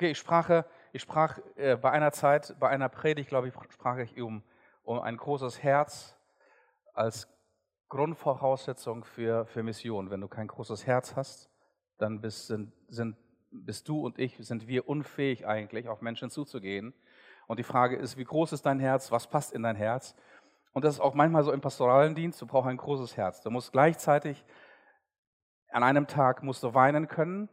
Okay, 0.00 0.12
ich 0.12 0.18
sprach, 0.18 0.64
ich 0.94 1.02
sprach 1.02 1.38
äh, 1.56 1.76
bei 1.76 1.90
einer 1.90 2.10
Zeit, 2.10 2.56
bei 2.58 2.70
einer 2.70 2.88
Predigt, 2.88 3.28
glaube 3.28 3.48
ich, 3.48 3.54
sprach 3.68 3.98
ich 3.98 4.18
um, 4.18 4.42
um 4.82 4.98
ein 4.98 5.18
großes 5.18 5.62
Herz 5.62 6.16
als 6.94 7.28
Grundvoraussetzung 7.90 9.04
für, 9.04 9.44
für 9.44 9.62
Mission. 9.62 10.08
Wenn 10.08 10.22
du 10.22 10.28
kein 10.28 10.46
großes 10.46 10.86
Herz 10.86 11.16
hast, 11.16 11.50
dann 11.98 12.22
bist, 12.22 12.46
sind, 12.46 12.72
sind, 12.88 13.14
bist 13.50 13.90
du 13.90 14.00
und 14.00 14.18
ich, 14.18 14.38
sind 14.38 14.66
wir 14.68 14.88
unfähig 14.88 15.46
eigentlich, 15.46 15.86
auf 15.86 16.00
Menschen 16.00 16.30
zuzugehen. 16.30 16.94
Und 17.46 17.58
die 17.58 17.62
Frage 17.62 17.96
ist, 17.96 18.16
wie 18.16 18.24
groß 18.24 18.54
ist 18.54 18.64
dein 18.64 18.80
Herz? 18.80 19.12
Was 19.12 19.26
passt 19.26 19.52
in 19.52 19.64
dein 19.64 19.76
Herz? 19.76 20.16
Und 20.72 20.86
das 20.86 20.94
ist 20.94 21.00
auch 21.00 21.12
manchmal 21.12 21.44
so 21.44 21.52
im 21.52 21.60
pastoralen 21.60 22.14
Dienst. 22.14 22.40
Du 22.40 22.46
brauchst 22.46 22.70
ein 22.70 22.78
großes 22.78 23.18
Herz. 23.18 23.42
Du 23.42 23.50
musst 23.50 23.70
gleichzeitig, 23.70 24.46
an 25.68 25.82
einem 25.82 26.06
Tag 26.06 26.42
musst 26.42 26.62
du 26.62 26.72
weinen 26.72 27.06
können 27.06 27.50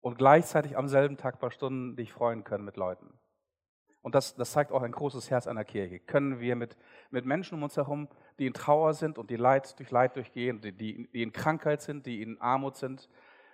und 0.00 0.18
gleichzeitig 0.18 0.76
am 0.76 0.88
selben 0.88 1.16
Tag 1.16 1.34
ein 1.34 1.40
paar 1.40 1.50
Stunden 1.50 1.96
dich 1.96 2.12
freuen 2.12 2.44
können 2.44 2.64
mit 2.64 2.76
Leuten. 2.76 3.12
Und 4.00 4.14
das, 4.14 4.36
das 4.36 4.52
zeigt 4.52 4.72
auch 4.72 4.82
ein 4.82 4.92
großes 4.92 5.30
Herz 5.30 5.46
einer 5.46 5.64
Kirche. 5.64 5.98
Können 5.98 6.40
wir 6.40 6.56
mit, 6.56 6.76
mit 7.10 7.26
Menschen 7.26 7.56
um 7.56 7.64
uns 7.64 7.76
herum, 7.76 8.08
die 8.38 8.46
in 8.46 8.54
Trauer 8.54 8.94
sind 8.94 9.18
und 9.18 9.28
die 9.28 9.36
Leid 9.36 9.78
durch 9.78 9.90
Leid 9.90 10.16
durchgehen, 10.16 10.60
die, 10.60 10.72
die, 10.72 11.08
die 11.12 11.22
in 11.22 11.32
Krankheit 11.32 11.82
sind, 11.82 12.06
die 12.06 12.22
in 12.22 12.40
Armut 12.40 12.76
sind, 12.76 13.08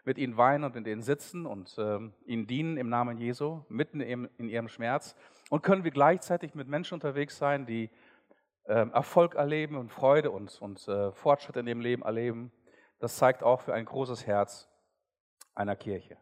mit 0.04 0.18
ihnen 0.18 0.36
weinen 0.36 0.64
und 0.64 0.76
in 0.76 0.84
denen 0.84 1.02
sitzen 1.02 1.46
und 1.46 1.78
äh, 1.78 1.98
ihnen 2.26 2.46
dienen 2.46 2.76
im 2.76 2.90
Namen 2.90 3.16
Jesu, 3.16 3.62
mitten 3.68 4.00
in, 4.00 4.28
in 4.36 4.48
ihrem 4.50 4.68
Schmerz. 4.68 5.16
Und 5.48 5.62
können 5.62 5.82
wir 5.82 5.90
gleichzeitig 5.90 6.54
mit 6.54 6.68
Menschen 6.68 6.94
unterwegs 6.94 7.38
sein, 7.38 7.64
die 7.64 7.90
äh, 8.64 8.86
Erfolg 8.90 9.34
erleben 9.34 9.76
und 9.76 9.90
Freude 9.90 10.30
und, 10.30 10.60
und 10.60 10.86
äh, 10.88 11.10
Fortschritt 11.12 11.56
in 11.56 11.66
dem 11.66 11.80
Leben 11.80 12.02
erleben. 12.02 12.52
Das 12.98 13.16
zeigt 13.16 13.42
auch 13.42 13.62
für 13.62 13.72
ein 13.72 13.86
großes 13.86 14.26
Herz 14.26 14.68
einer 15.54 15.76
Kirche. 15.76 16.18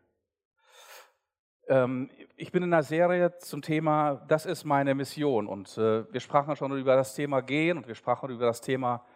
Ähm, 1.73 2.11
ich 2.37 2.53
bin 2.53 2.63
in 2.63 2.75
einer 2.75 2.83
Serie 2.83 3.39
zum 3.39 3.63
Thema, 3.63 4.17
das 4.29 4.45
ist 4.45 4.65
meine 4.65 4.95
Mission. 4.95 5.47
Und 5.47 5.79
äh, 5.79 6.13
wir 6.13 6.21
sprachen 6.21 6.55
schon 6.55 6.77
über 6.77 6.97
das 6.97 7.15
Thema 7.15 7.41
Gehen 7.41 7.79
und 7.79 7.89
wir 7.89 7.95
sprachen 7.95 8.29
über 8.29 8.45
das 8.45 8.61
Thema 8.61 9.07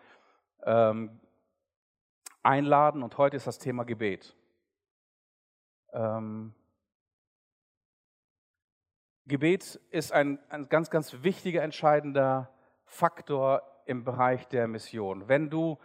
ähm, 0.62 1.20
Einladen 2.42 3.02
und 3.02 3.18
heute 3.18 3.36
ist 3.36 3.46
das 3.46 3.58
Thema 3.58 3.84
Gebet. 3.84 4.34
Ähm, 5.92 6.54
Gebet 9.26 9.78
ist 9.90 10.12
ein, 10.12 10.38
ein 10.48 10.70
ganz, 10.70 10.88
ganz 10.88 11.22
wichtiger, 11.22 11.62
entscheidender 11.62 12.48
Faktor 12.86 13.60
im 13.84 14.02
Bereich 14.02 14.48
der 14.48 14.66
Mission. 14.66 15.28
Wenn 15.28 15.50
du 15.50 15.78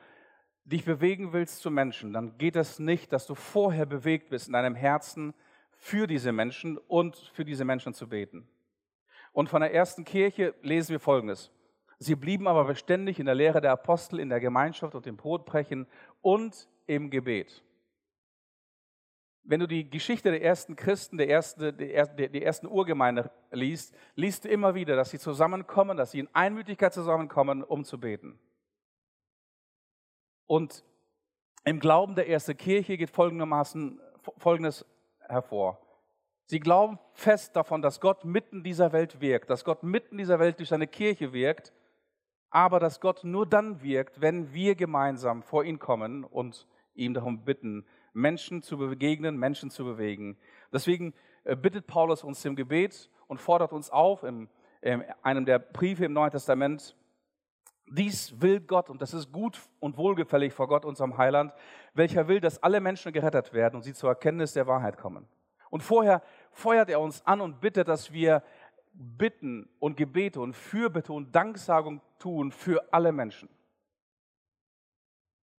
dich 0.64 0.86
bewegen 0.86 1.34
willst 1.34 1.60
zu 1.60 1.70
Menschen, 1.70 2.14
dann 2.14 2.38
geht 2.38 2.56
es 2.56 2.80
nicht, 2.80 3.12
dass 3.12 3.26
du 3.26 3.36
vorher 3.36 3.86
bewegt 3.86 4.30
bist 4.30 4.48
in 4.48 4.54
deinem 4.54 4.76
Herzen, 4.76 5.34
für 5.82 6.06
diese 6.06 6.32
Menschen 6.32 6.78
und 6.78 7.16
für 7.34 7.44
diese 7.44 7.66
Menschen 7.66 7.96
zu 7.96 8.08
beten. 8.08 8.48
Und 9.34 9.50
von 9.50 9.62
der 9.62 9.74
ersten 9.74 10.06
Kirche 10.06 10.54
lesen 10.62 10.92
wir 10.92 11.00
Folgendes. 11.00 11.52
Sie 11.98 12.16
blieben 12.16 12.48
aber 12.48 12.66
beständig 12.66 13.20
in 13.20 13.26
der 13.26 13.34
Lehre 13.34 13.62
der 13.62 13.72
Apostel, 13.72 14.20
in 14.20 14.30
der 14.30 14.40
Gemeinschaft 14.40 14.94
und 14.94 15.08
im 15.08 15.18
Brotbrechen 15.18 15.88
und 16.22 16.70
im 16.86 17.10
Gebet. 17.10 17.64
Wenn 19.44 19.60
du 19.60 19.68
die 19.68 19.90
Geschichte 19.90 20.30
der 20.30 20.44
ersten 20.44 20.76
Christen, 20.76 21.18
der, 21.18 21.28
erste, 21.28 21.74
der, 21.74 22.06
der 22.06 22.44
ersten 22.44 22.68
Urgemeinde 22.68 23.32
liest, 23.50 23.96
liest 24.14 24.46
du 24.46 24.50
immer 24.50 24.76
wieder, 24.76 24.96
dass 24.96 25.10
sie 25.10 25.20
zusammenkommen, 25.20 25.98
dass 25.98 26.12
sie 26.12 26.20
in 26.20 26.30
Einmütigkeit 26.34 26.94
zusammenkommen, 26.94 27.64
um 27.64 27.84
zu 27.84 28.00
beten. 28.00 28.40
Und 30.46 30.84
im 31.64 31.80
Glauben 31.80 32.14
der 32.14 32.30
ersten 32.30 32.56
Kirche 32.56 32.98
geht 32.98 33.10
folgendermaßen 33.10 34.00
Folgendes 34.38 34.86
hervor. 35.32 35.80
Sie 36.46 36.60
glauben 36.60 37.00
fest 37.14 37.56
davon, 37.56 37.82
dass 37.82 38.02
Gott 38.02 38.26
mitten 38.26 38.64
dieser 38.64 38.92
Welt 38.92 39.22
wirkt, 39.22 39.50
dass 39.50 39.64
Gott 39.64 39.84
mitten 39.84 40.18
dieser 40.18 40.40
Welt 40.40 40.60
durch 40.60 40.70
seine 40.70 40.88
Kirche 40.88 41.34
wirkt, 41.34 41.72
aber 42.50 42.80
dass 42.80 43.00
Gott 43.00 43.24
nur 43.24 43.48
dann 43.48 43.82
wirkt, 43.82 44.20
wenn 44.20 44.54
wir 44.54 44.76
gemeinsam 44.76 45.42
vor 45.44 45.64
ihn 45.64 45.80
kommen 45.80 46.26
und 46.26 46.68
ihm 46.94 47.14
darum 47.14 47.46
bitten, 47.46 47.86
Menschen 48.14 48.62
zu 48.62 48.78
begegnen, 48.78 49.38
Menschen 49.38 49.72
zu 49.72 49.86
bewegen. 49.86 50.38
Deswegen 50.74 51.14
äh, 51.46 51.56
bittet 51.56 51.88
Paulus 51.88 52.24
uns 52.24 52.44
im 52.44 52.58
Gebet 52.58 53.10
und 53.28 53.40
fordert 53.40 53.72
uns 53.72 53.90
auf, 53.90 54.24
in, 54.24 54.50
in 54.82 55.04
einem 55.24 55.46
der 55.46 55.60
Briefe 55.60 56.04
im 56.04 56.14
Neuen 56.14 56.32
Testament, 56.32 56.98
dies 57.92 58.40
will 58.42 58.62
Gott 58.62 58.90
und 58.90 59.02
das 59.02 59.14
ist 59.14 59.32
gut 59.32 59.60
und 59.80 59.98
wohlgefällig 59.98 60.54
vor 60.54 60.68
Gott, 60.68 60.86
unserem 60.86 61.18
Heiland, 61.18 61.54
welcher 61.94 62.28
will, 62.28 62.40
dass 62.40 62.62
alle 62.64 62.80
Menschen 62.80 63.12
gerettet 63.12 63.54
werden 63.54 63.76
und 63.76 63.82
sie 63.84 63.94
zur 63.94 64.10
Erkenntnis 64.10 64.54
der 64.54 64.66
Wahrheit 64.66 64.98
kommen. 64.98 65.28
Und 65.70 65.82
vorher 65.82 66.22
feuert 66.52 66.90
er 66.90 67.02
uns 67.02 67.26
an 67.26 67.42
und 67.42 67.60
bittet, 67.60 67.88
dass 67.88 68.12
wir 68.12 68.44
Bitten 68.94 69.70
und 69.80 69.98
Gebete 69.98 70.40
und 70.40 70.54
Fürbitte 70.54 71.14
und 71.14 71.34
Danksagung 71.36 72.02
tun 72.20 72.52
für 72.52 72.94
alle 72.94 73.12
Menschen. 73.12 73.50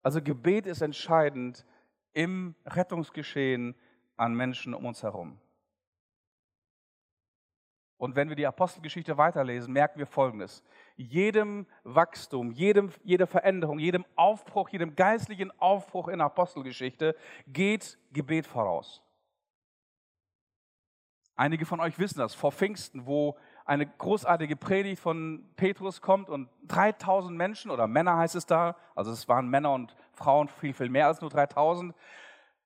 Also 0.02 0.20
Gebet 0.20 0.66
ist 0.66 0.82
entscheidend 0.82 1.64
im 2.12 2.54
Rettungsgeschehen 2.66 3.74
an 4.16 4.34
Menschen 4.34 4.74
um 4.74 4.84
uns 4.84 5.02
herum. 5.02 5.38
Und 7.96 8.16
wenn 8.16 8.28
wir 8.28 8.36
die 8.36 8.46
Apostelgeschichte 8.46 9.16
weiterlesen, 9.16 9.72
merken 9.72 9.98
wir 9.98 10.06
Folgendes. 10.06 10.64
Jedem 10.96 11.66
Wachstum, 11.84 12.50
jedem, 12.52 12.90
jeder 13.02 13.26
Veränderung, 13.26 13.78
jedem 13.78 14.04
Aufbruch, 14.16 14.68
jedem 14.68 14.94
geistlichen 14.94 15.50
Aufbruch 15.60 16.08
in 16.08 16.18
der 16.18 16.26
Apostelgeschichte 16.26 17.16
geht 17.46 17.98
Gebet 18.12 18.46
voraus. 18.46 19.02
Einige 21.34 21.64
von 21.64 21.80
euch 21.80 21.98
wissen 21.98 22.18
das, 22.18 22.34
vor 22.34 22.52
Pfingsten, 22.52 23.06
wo 23.06 23.36
eine 23.64 23.86
großartige 23.86 24.56
Predigt 24.56 25.00
von 25.00 25.44
Petrus 25.56 26.00
kommt 26.00 26.28
und 26.28 26.48
3000 26.68 27.36
Menschen 27.36 27.70
oder 27.70 27.86
Männer 27.86 28.16
heißt 28.16 28.34
es 28.34 28.46
da, 28.46 28.76
also 28.94 29.12
es 29.12 29.28
waren 29.28 29.48
Männer 29.48 29.72
und 29.72 29.96
Frauen 30.12 30.48
viel, 30.48 30.74
viel 30.74 30.88
mehr 30.88 31.06
als 31.06 31.20
nur 31.20 31.30
3000. 31.30 31.94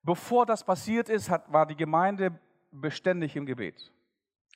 Bevor 0.02 0.46
das 0.46 0.64
passiert 0.64 1.08
ist, 1.08 1.30
hat, 1.30 1.52
war 1.52 1.66
die 1.66 1.76
Gemeinde 1.76 2.38
beständig 2.70 3.36
im 3.36 3.46
Gebet. 3.46 3.92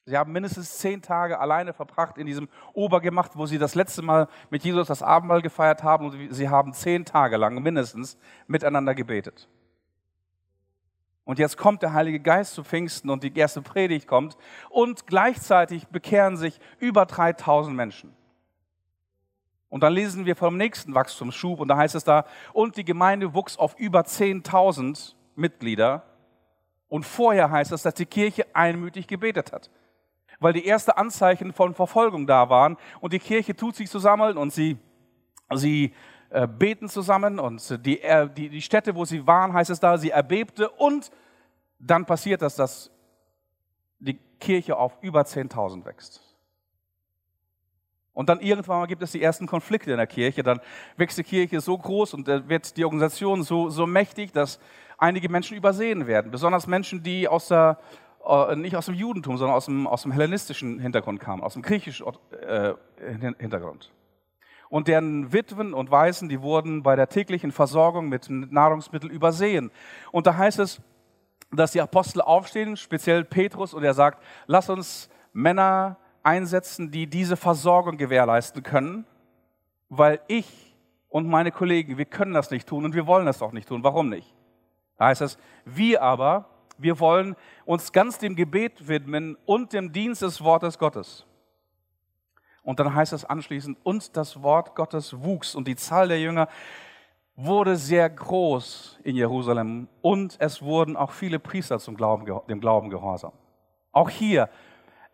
Sie 0.07 0.17
haben 0.17 0.33
mindestens 0.33 0.79
zehn 0.79 1.03
Tage 1.03 1.39
alleine 1.39 1.73
verbracht 1.73 2.19
in 2.19 2.27
diesem 2.27 2.49
Obergemacht, 2.73 3.37
wo 3.37 3.47
sie 3.47 3.59
das 3.59 3.75
letzte 3.75 4.03
Mal 4.03 4.29
mit 4.49 4.65
Jesus 4.65 4.89
das 4.89 5.03
Abendmahl 5.03 5.43
gefeiert 5.43 5.83
haben. 5.83 6.07
Und 6.07 6.35
sie 6.35 6.49
haben 6.49 6.73
zehn 6.73 7.05
Tage 7.05 7.37
lang 7.37 7.63
mindestens 7.63 8.19
miteinander 8.47 8.95
gebetet. 8.95 9.49
Und 11.25 11.39
jetzt 11.39 11.57
kommt 11.57 11.83
der 11.83 11.93
Heilige 11.93 12.19
Geist 12.19 12.55
zu 12.55 12.65
Pfingsten 12.65 13.11
und 13.11 13.23
die 13.23 13.37
erste 13.37 13.63
Predigt 13.63 14.09
kommt. 14.09 14.37
Und 14.69 15.07
gleichzeitig 15.07 15.87
bekehren 15.89 16.37
sich 16.37 16.59
über 16.79 17.07
3000 17.07 17.77
Menschen. 17.77 18.17
Und 19.69 19.85
dann 19.85 19.93
lesen 19.93 20.27
wir 20.27 20.35
vom 20.35 20.57
nächsten 20.57 20.95
Wachstumsschub 20.95 21.61
und 21.61 21.69
da 21.69 21.77
heißt 21.77 21.95
es 21.95 22.03
da, 22.03 22.25
und 22.53 22.77
die 22.77 22.85
Gemeinde 22.85 23.35
wuchs 23.35 23.57
auf 23.57 23.79
über 23.79 24.01
10.000 24.01 25.15
Mitglieder. 25.37 26.03
Und 26.89 27.07
vorher 27.07 27.53
heißt 27.53 27.71
es, 27.71 27.83
dass 27.83 27.95
die 27.95 28.07
Kirche 28.07 28.47
einmütig 28.53 29.07
gebetet 29.07 29.53
hat 29.53 29.71
weil 30.41 30.55
die 30.55 30.67
ersten 30.67 30.93
Anzeichen 30.93 31.53
von 31.53 31.75
Verfolgung 31.75 32.27
da 32.27 32.49
waren. 32.49 32.77
Und 33.01 33.13
die 33.13 33.19
Kirche 33.19 33.55
tut 33.55 33.77
sich 33.77 33.89
zusammen 33.89 34.37
und 34.37 34.53
sie, 34.53 34.79
sie 35.55 35.93
äh, 36.31 36.49
beten 36.49 36.89
zusammen. 36.89 37.39
Und 37.39 37.87
die, 37.87 38.01
äh, 38.01 38.29
die, 38.29 38.49
die 38.49 38.63
Städte, 38.63 38.95
wo 38.95 39.05
sie 39.05 39.27
waren, 39.27 39.53
heißt 39.53 39.71
es 39.71 39.79
da, 39.79 39.99
sie 39.99 40.11
erbebte. 40.11 40.69
Und 40.71 41.11
dann 41.79 42.07
passiert 42.07 42.43
das, 42.43 42.57
dass 42.57 42.91
die 43.99 44.19
Kirche 44.41 44.77
auf 44.77 44.97
über 45.03 45.21
10.000 45.21 45.85
wächst. 45.85 46.27
Und 48.13 48.29
dann 48.29 48.41
irgendwann 48.41 48.87
gibt 48.89 49.03
es 49.03 49.13
die 49.13 49.23
ersten 49.23 49.47
Konflikte 49.47 49.93
in 49.93 49.97
der 49.99 50.07
Kirche. 50.07 50.43
Dann 50.43 50.61
wächst 50.97 51.19
die 51.19 51.23
Kirche 51.23 51.61
so 51.61 51.79
groß 51.79 52.15
und 52.15 52.27
wird 52.27 52.77
die 52.77 52.85
Organisation 52.85 53.43
so, 53.43 53.71
so 53.71 53.87
mächtig, 53.87 54.33
dass 54.33 54.59
einige 54.99 55.29
Menschen 55.29 55.57
übersehen 55.57 56.07
werden. 56.07 56.31
Besonders 56.31 56.67
Menschen, 56.67 57.03
die 57.03 57.29
aus 57.29 57.49
der, 57.49 57.79
nicht 58.57 58.77
aus 58.77 58.87
dem 58.87 58.95
Judentum, 58.95 59.37
sondern 59.37 59.57
aus 59.57 59.65
dem, 59.65 59.87
aus 59.87 60.03
dem 60.03 60.13
hellenistischen 60.13 60.79
Hintergrund 60.79 61.21
kamen, 61.21 61.43
aus 61.43 61.55
dem 61.55 61.63
griechischen 61.63 62.07
äh, 62.43 62.75
Hintergrund. 63.39 63.91
Und 64.69 64.87
deren 64.87 65.33
Witwen 65.33 65.75
und 65.75 65.91
Waisen, 65.91 66.29
die 66.29 66.43
wurden 66.43 66.83
bei 66.83 66.95
der 66.95 67.09
täglichen 67.09 67.51
Versorgung 67.51 68.09
mit 68.09 68.31
Nahrungsmitteln 68.31 69.13
übersehen. 69.13 69.73
Und 70.13 70.27
da 70.27 70.37
heißt 70.37 70.61
es, 70.61 70.81
dass 71.51 71.73
die 71.73 71.81
Apostel 71.81 72.21
aufstehen, 72.21 72.77
speziell 72.77 73.25
Petrus, 73.25 73.75
und 73.75 73.83
er 73.83 73.95
sagt, 73.95 74.23
lass 74.47 74.71
uns 74.71 75.11
Männer 75.33 75.97
einsetzen, 76.23 76.93
die 76.93 77.09
diese 77.09 77.37
Versorgung 77.37 77.97
gewährleisten 77.97 78.63
können, 78.63 79.07
weil 79.89 80.21
ich 80.29 80.77
und 81.09 81.27
meine 81.27 81.51
Kollegen, 81.51 81.99
wir 81.99 82.05
können 82.05 82.35
das 82.35 82.53
nicht 82.53 82.69
tun 82.69 82.85
und 82.85 82.95
wir 82.95 83.09
wollen 83.09 83.27
das 83.27 83.43
auch 83.43 83.53
nicht 83.53 83.69
tun. 83.69 83.83
Warum 83.83 84.09
nicht? 84.09 84.33
Da 84.97 85.07
heißt 85.07 85.23
es, 85.23 85.39
wir 85.65 86.03
aber 86.03 86.49
wir 86.83 86.99
wollen 87.01 87.37
uns 87.65 87.93
ganz 87.93 88.19
dem 88.19 88.37
Gebet 88.37 88.89
widmen 88.89 89.37
und 89.47 89.73
dem 89.73 89.93
Dienst 89.93 90.23
des 90.23 90.43
Wortes 90.43 90.79
Gottes. 90.79 91.27
Und 92.63 92.81
dann 92.81 92.95
heißt 92.95 93.13
es 93.13 93.25
anschließend, 93.25 93.79
und 93.83 94.17
das 94.17 94.43
Wort 94.43 94.75
Gottes 94.75 95.23
wuchs 95.23 95.55
und 95.55 95.67
die 95.67 95.77
Zahl 95.77 96.09
der 96.09 96.21
Jünger 96.21 96.49
wurde 97.37 97.77
sehr 97.77 98.09
groß 98.11 98.99
in 99.03 99.17
Jerusalem 99.17 99.89
und 100.03 100.37
es 100.39 100.61
wurden 100.61 100.97
auch 100.97 101.11
viele 101.13 101.39
Priester 101.39 101.79
zum 101.79 101.97
Glauben, 101.97 102.27
dem 102.49 102.61
Glauben 102.61 102.91
gehorsam. 102.91 103.33
Auch 103.93 104.11
hier 104.11 104.51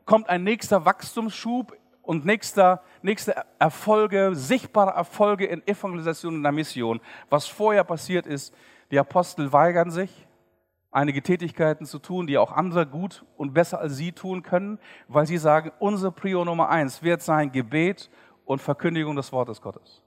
kommt 0.05 0.29
ein 0.29 0.43
nächster 0.43 0.85
Wachstumsschub 0.85 1.77
und 2.03 2.25
nächster, 2.25 2.83
nächste 3.03 3.45
Erfolge, 3.59 4.35
sichtbare 4.35 4.93
Erfolge 4.93 5.47
in 5.47 5.67
Evangelisation 5.67 6.37
und 6.37 6.43
der 6.43 6.53
Mission. 6.53 7.01
Was 7.31 7.47
vorher 7.47 7.85
passiert 7.85 8.27
ist, 8.27 8.55
die 8.91 8.99
Apostel 8.99 9.53
weigern 9.53 9.91
sich, 9.91 10.26
einige 10.91 11.23
Tätigkeiten 11.23 11.85
zu 11.87 11.99
tun, 11.99 12.27
die 12.27 12.39
auch 12.39 12.53
andere 12.53 12.87
gut 12.87 13.25
und 13.37 13.53
besser 13.53 13.79
als 13.81 13.97
sie 13.97 14.13
tun 14.13 14.43
können, 14.43 14.79
weil 15.09 15.27
sie 15.27 15.39
sagen, 15.39 15.73
unsere 15.79 16.13
Prio 16.13 16.45
Nummer 16.45 16.69
eins 16.69 17.03
wird 17.03 17.23
sein 17.23 17.53
Gebet 17.53 18.11
und 18.45 18.63
Verkündigung 18.63 19.17
des 19.17 19.33
Wortes 19.33 19.61
Gottes. 19.61 20.03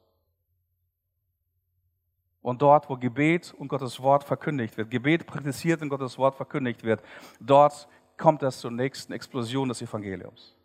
Und 2.41 2.61
dort, 2.61 2.89
wo 2.89 2.95
Gebet 2.95 3.53
und 3.57 3.67
Gottes 3.67 4.01
Wort 4.01 4.23
verkündigt 4.23 4.77
wird, 4.77 4.89
Gebet 4.89 5.27
praktiziert 5.27 5.81
und 5.81 5.89
Gottes 5.89 6.17
Wort 6.17 6.35
verkündigt 6.35 6.83
wird, 6.83 7.03
dort 7.39 7.87
kommt 8.17 8.43
es 8.43 8.59
zur 8.59 8.71
nächsten 8.71 9.13
Explosion 9.13 9.67
des 9.67 9.81
Evangeliums. 9.81 10.55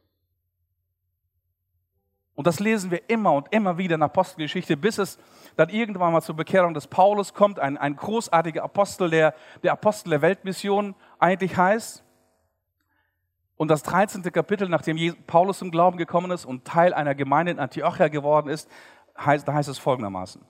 Und 2.35 2.47
das 2.47 2.59
lesen 2.59 2.91
wir 2.91 3.09
immer 3.09 3.33
und 3.33 3.53
immer 3.53 3.79
wieder 3.79 3.95
in 3.95 4.03
Apostelgeschichte, 4.03 4.77
bis 4.77 4.99
es 4.99 5.19
dann 5.57 5.69
irgendwann 5.69 6.13
mal 6.13 6.21
zur 6.21 6.35
Bekehrung 6.35 6.75
des 6.75 6.89
Paulus 6.89 7.33
kommt, 7.33 7.61
ein, 7.61 7.79
ein 7.79 7.95
großartiger 7.95 8.65
Apostel, 8.65 9.09
der, 9.09 9.35
der 9.63 9.73
Apostel 9.73 10.11
der 10.11 10.23
Weltmission 10.23 10.97
eigentlich 11.19 11.57
heißt. 11.57 12.03
Und 13.57 13.69
das 13.69 13.85
13. 13.85 14.23
Kapitel, 14.33 14.69
nachdem 14.69 14.99
Paulus 15.27 15.59
zum 15.59 15.71
Glauben 15.71 15.97
gekommen 15.97 16.33
ist 16.33 16.45
und 16.45 16.65
Teil 16.65 16.93
einer 16.93 17.15
Gemeinde 17.15 17.53
in 17.53 17.61
Antiochia 17.61 18.09
geworden 18.09 18.49
ist, 18.49 18.69
heißt, 19.17 19.47
da 19.47 19.55
heißt 19.55 19.69
es 19.69 19.79
folgendermaßen. 19.79 20.43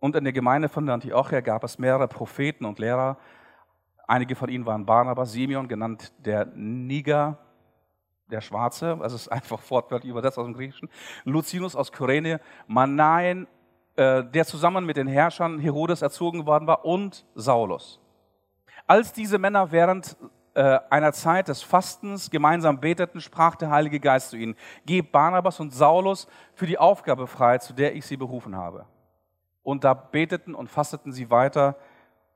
Und 0.00 0.16
in 0.16 0.24
der 0.24 0.32
Gemeinde 0.32 0.70
von 0.70 0.88
Antiochia 0.88 1.40
gab 1.40 1.62
es 1.62 1.78
mehrere 1.78 2.08
Propheten 2.08 2.64
und 2.64 2.78
Lehrer. 2.78 3.18
Einige 4.08 4.34
von 4.34 4.48
ihnen 4.48 4.64
waren 4.64 4.86
Barnabas, 4.86 5.32
Simeon, 5.32 5.68
genannt 5.68 6.12
der 6.18 6.46
Niger, 6.46 7.38
der 8.32 8.40
Schwarze, 8.40 8.98
also 9.00 9.16
es 9.16 9.22
ist 9.22 9.28
einfach 9.32 9.60
fortwährend 9.60 10.04
übersetzt 10.04 10.38
aus 10.38 10.46
dem 10.46 10.54
Griechischen, 10.54 10.88
Lucinus 11.24 11.76
aus 11.76 11.92
Kyrene, 11.92 12.40
Manaen, 12.66 13.46
äh, 13.96 14.24
der 14.24 14.46
zusammen 14.46 14.84
mit 14.86 14.96
den 14.96 15.06
Herrschern 15.06 15.58
Herodes 15.58 16.02
erzogen 16.02 16.46
worden 16.46 16.66
war, 16.66 16.84
und 16.84 17.24
Saulus. 17.34 18.00
Als 18.86 19.12
diese 19.12 19.38
Männer 19.38 19.70
während 19.70 20.16
äh, 20.54 20.78
einer 20.90 21.12
Zeit 21.12 21.48
des 21.48 21.62
Fastens 21.62 22.30
gemeinsam 22.30 22.80
beteten, 22.80 23.20
sprach 23.20 23.56
der 23.56 23.70
Heilige 23.70 24.00
Geist 24.00 24.30
zu 24.30 24.36
ihnen, 24.36 24.56
gebt 24.84 25.12
Barnabas 25.12 25.60
und 25.60 25.72
Saulus 25.72 26.26
für 26.54 26.66
die 26.66 26.78
Aufgabe 26.78 27.26
frei, 27.26 27.58
zu 27.58 27.72
der 27.72 27.94
ich 27.94 28.04
sie 28.04 28.16
berufen 28.16 28.56
habe. 28.56 28.86
Und 29.62 29.84
da 29.84 29.94
beteten 29.94 30.54
und 30.54 30.68
fasteten 30.68 31.12
sie 31.12 31.30
weiter 31.30 31.76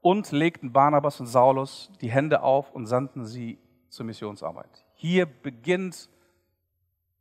und 0.01 0.31
legten 0.31 0.73
Barnabas 0.73 1.21
und 1.21 1.27
Saulus 1.27 1.91
die 2.01 2.11
Hände 2.11 2.43
auf 2.43 2.71
und 2.73 2.87
sandten 2.87 3.27
sie 3.27 3.59
zur 3.89 4.07
Missionsarbeit. 4.07 4.86
Hier 4.97 5.27
beginnt 5.27 6.09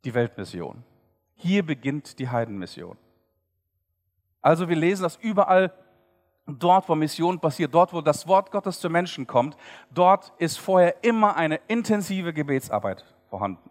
die 0.04 0.14
Weltmission. 0.14 0.82
Hier 1.34 1.64
beginnt 1.64 2.18
die 2.18 2.28
Heidenmission. 2.28 2.96
Also 4.40 4.68
wir 4.68 4.76
lesen 4.76 5.02
das 5.02 5.16
überall 5.16 5.72
dort, 6.46 6.88
wo 6.88 6.94
Mission 6.94 7.40
passiert, 7.40 7.74
dort, 7.74 7.92
wo 7.92 8.00
das 8.00 8.26
Wort 8.26 8.50
Gottes 8.50 8.80
zu 8.80 8.88
Menschen 8.88 9.26
kommt, 9.26 9.56
dort 9.90 10.32
ist 10.38 10.58
vorher 10.58 11.04
immer 11.04 11.36
eine 11.36 11.60
intensive 11.68 12.32
Gebetsarbeit 12.32 13.04
vorhanden. 13.28 13.70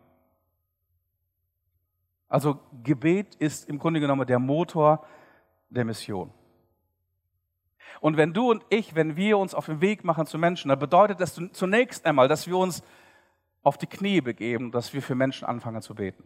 Also 2.28 2.60
Gebet 2.84 3.36
ist 3.36 3.70
im 3.70 3.80
Grunde 3.80 4.00
genommen 4.00 4.28
der 4.28 4.40
Motor 4.40 5.06
der 5.70 5.86
Mission. 5.86 6.32
Und 8.02 8.18
wenn 8.18 8.34
du 8.34 8.52
und 8.52 8.66
ich, 8.70 8.94
wenn 8.94 9.16
wir 9.16 9.38
uns 9.38 9.56
auf 9.56 9.68
den 9.68 9.82
Weg 9.82 10.04
machen 10.04 10.26
zu 10.26 10.38
Menschen, 10.38 10.70
dann 10.70 10.80
bedeutet 10.80 11.22
das 11.22 11.40
zunächst 11.54 12.06
einmal, 12.06 12.28
dass 12.28 12.46
wir 12.48 12.58
uns 12.58 12.84
auf 13.66 13.78
die 13.78 13.88
Knie 13.88 14.22
begeben, 14.22 14.72
dass 14.72 14.94
wir 14.94 15.02
für 15.02 15.16
Menschen 15.16 15.46
anfangen 15.46 15.82
zu 15.82 15.96
beten. 15.96 16.24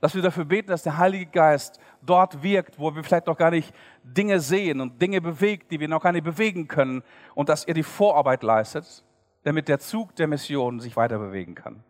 Dass 0.00 0.14
wir 0.14 0.22
dafür 0.22 0.44
beten, 0.44 0.68
dass 0.68 0.82
der 0.82 0.98
Heilige 0.98 1.26
Geist 1.26 1.78
dort 2.02 2.42
wirkt, 2.42 2.80
wo 2.80 2.94
wir 2.94 3.04
vielleicht 3.04 3.28
noch 3.28 3.36
gar 3.36 3.52
nicht 3.52 3.72
Dinge 4.02 4.40
sehen 4.40 4.80
und 4.80 5.00
Dinge 5.00 5.20
bewegt, 5.20 5.70
die 5.70 5.78
wir 5.78 5.86
noch 5.86 6.02
gar 6.02 6.10
nicht 6.10 6.24
bewegen 6.24 6.66
können 6.66 7.04
und 7.34 7.48
dass 7.48 7.64
er 7.64 7.74
die 7.74 7.84
Vorarbeit 7.84 8.42
leistet, 8.42 9.04
damit 9.44 9.68
der 9.68 9.78
Zug 9.78 10.16
der 10.16 10.26
Mission 10.26 10.80
sich 10.80 10.96
weiter 10.96 11.18
bewegen 11.18 11.54
kann. 11.54 11.84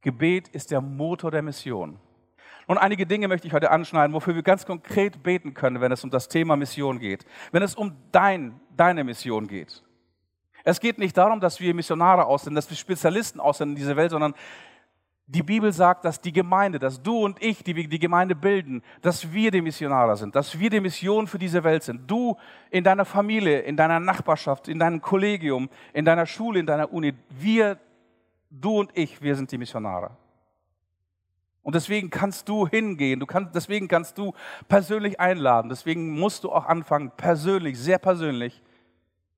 Gebet 0.00 0.48
ist 0.48 0.72
der 0.72 0.80
Motor 0.80 1.30
der 1.30 1.42
Mission. 1.42 2.00
Und 2.66 2.78
einige 2.78 3.06
Dinge 3.06 3.28
möchte 3.28 3.46
ich 3.46 3.52
heute 3.52 3.70
anschneiden, 3.70 4.14
wofür 4.14 4.34
wir 4.34 4.42
ganz 4.42 4.66
konkret 4.66 5.22
beten 5.22 5.54
können, 5.54 5.80
wenn 5.80 5.92
es 5.92 6.02
um 6.02 6.10
das 6.10 6.28
Thema 6.28 6.56
Mission 6.56 6.98
geht. 6.98 7.24
Wenn 7.52 7.62
es 7.62 7.76
um 7.76 7.94
dein, 8.10 8.60
deine 8.76 9.04
Mission 9.04 9.46
geht. 9.46 9.83
Es 10.64 10.80
geht 10.80 10.98
nicht 10.98 11.16
darum, 11.16 11.40
dass 11.40 11.60
wir 11.60 11.74
Missionare 11.74 12.24
aussenden, 12.24 12.56
dass 12.56 12.68
wir 12.70 12.76
Spezialisten 12.76 13.38
aussenden 13.38 13.76
in 13.76 13.82
dieser 13.82 13.96
Welt, 13.96 14.10
sondern 14.10 14.34
die 15.26 15.42
Bibel 15.42 15.72
sagt, 15.72 16.04
dass 16.04 16.20
die 16.20 16.32
Gemeinde, 16.32 16.78
dass 16.78 17.02
du 17.02 17.24
und 17.24 17.42
ich, 17.42 17.62
die 17.62 17.76
wir 17.76 17.88
die 17.88 17.98
Gemeinde 17.98 18.34
bilden, 18.34 18.82
dass 19.00 19.32
wir 19.32 19.50
die 19.50 19.62
Missionare 19.62 20.16
sind, 20.16 20.34
dass 20.34 20.58
wir 20.58 20.68
die 20.68 20.80
Mission 20.80 21.26
für 21.26 21.38
diese 21.38 21.64
Welt 21.64 21.82
sind. 21.82 22.10
Du 22.10 22.36
in 22.70 22.84
deiner 22.84 23.04
Familie, 23.04 23.60
in 23.60 23.76
deiner 23.76 24.00
Nachbarschaft, 24.00 24.68
in 24.68 24.78
deinem 24.78 25.00
Kollegium, 25.00 25.70
in 25.92 26.04
deiner 26.04 26.26
Schule, 26.26 26.60
in 26.60 26.66
deiner 26.66 26.92
Uni, 26.92 27.14
wir, 27.30 27.78
du 28.50 28.80
und 28.80 28.90
ich, 28.94 29.20
wir 29.22 29.34
sind 29.36 29.50
die 29.50 29.58
Missionare. 29.58 30.10
Und 31.62 31.74
deswegen 31.74 32.10
kannst 32.10 32.46
du 32.48 32.68
hingehen, 32.68 33.20
du 33.20 33.24
kannst, 33.24 33.54
deswegen 33.54 33.88
kannst 33.88 34.18
du 34.18 34.34
persönlich 34.68 35.18
einladen, 35.18 35.70
deswegen 35.70 36.10
musst 36.10 36.44
du 36.44 36.52
auch 36.52 36.66
anfangen, 36.66 37.10
persönlich, 37.16 37.78
sehr 37.78 37.98
persönlich, 37.98 38.62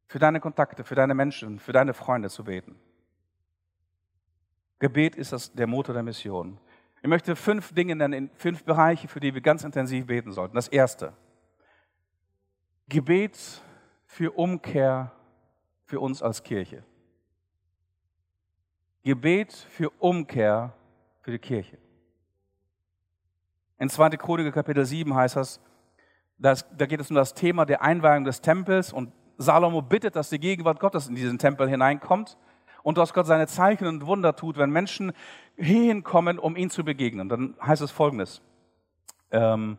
für 0.07 0.19
deine 0.19 0.41
Kontakte, 0.41 0.85
für 0.85 0.95
deine 0.95 1.15
Menschen, 1.15 1.59
für 1.59 1.73
deine 1.73 1.95
Freunde 1.95 2.31
zu 2.31 2.45
beten. 2.45 2.77
Gebet 4.79 5.17
ist 5.17 5.33
das, 5.33 5.53
der 5.53 5.67
Motor 5.67 5.95
der 5.95 6.03
Mission. 6.03 6.59
Ich 7.03 7.09
möchte 7.09 7.37
fünf 7.37 7.73
Dinge 7.73 7.97
nennen, 7.97 8.31
fünf 8.35 8.65
Bereiche, 8.65 9.09
für 9.09 9.21
die 9.21 9.35
wir 9.35 9.41
ganz 9.41 9.65
intensiv 9.65 10.07
beten 10.07 10.33
sollten. 10.33 10.55
Das 10.55 10.69
erste, 10.69 11.13
Gebet 12.89 13.63
für 14.07 14.33
Umkehr 14.33 15.13
für 15.85 16.01
uns 16.01 16.23
als 16.23 16.43
Kirche. 16.43 16.85
Gebet 19.03 19.53
für 19.53 19.91
Umkehr 19.99 20.75
für 21.21 21.31
die 21.31 21.39
Kirche. 21.39 21.79
In 23.79 23.89
2. 23.89 24.11
Chroniker 24.11 24.53
Kapitel 24.53 24.85
7 24.85 25.15
heißt 25.15 25.37
das, 25.37 25.61
das, 26.39 26.67
da 26.77 26.87
geht 26.87 27.01
es 27.01 27.11
um 27.11 27.17
das 27.17 27.35
Thema 27.35 27.65
der 27.67 27.83
Einweihung 27.83 28.25
des 28.25 28.41
Tempels 28.41 28.93
und 28.93 29.13
Salomo 29.39 29.83
bittet, 29.83 30.17
dass 30.17 30.31
die 30.31 30.39
Gegenwart 30.39 30.81
Gottes 30.81 31.09
in 31.09 31.15
diesen 31.15 31.39
Tempel 31.39 31.69
hineinkommt 31.69 32.37
und 32.83 32.99
dass 32.99 33.13
Gott 33.13 33.27
seine 33.27 33.47
Zeichen 33.47 33.87
und 33.87 34.07
Wunder 34.07 34.37
tut, 34.37 34.57
wenn 34.59 34.71
Menschen 34.71 35.13
hierhin 35.57 36.03
kommen, 36.05 36.39
um 36.39 36.57
ihn 36.57 36.71
zu 36.71 36.85
begegnen. 36.85 37.29
Dann 37.29 37.57
heißt 37.61 37.83
es 37.83 37.91
folgendes. 37.91 38.43
Ähm, 39.31 39.79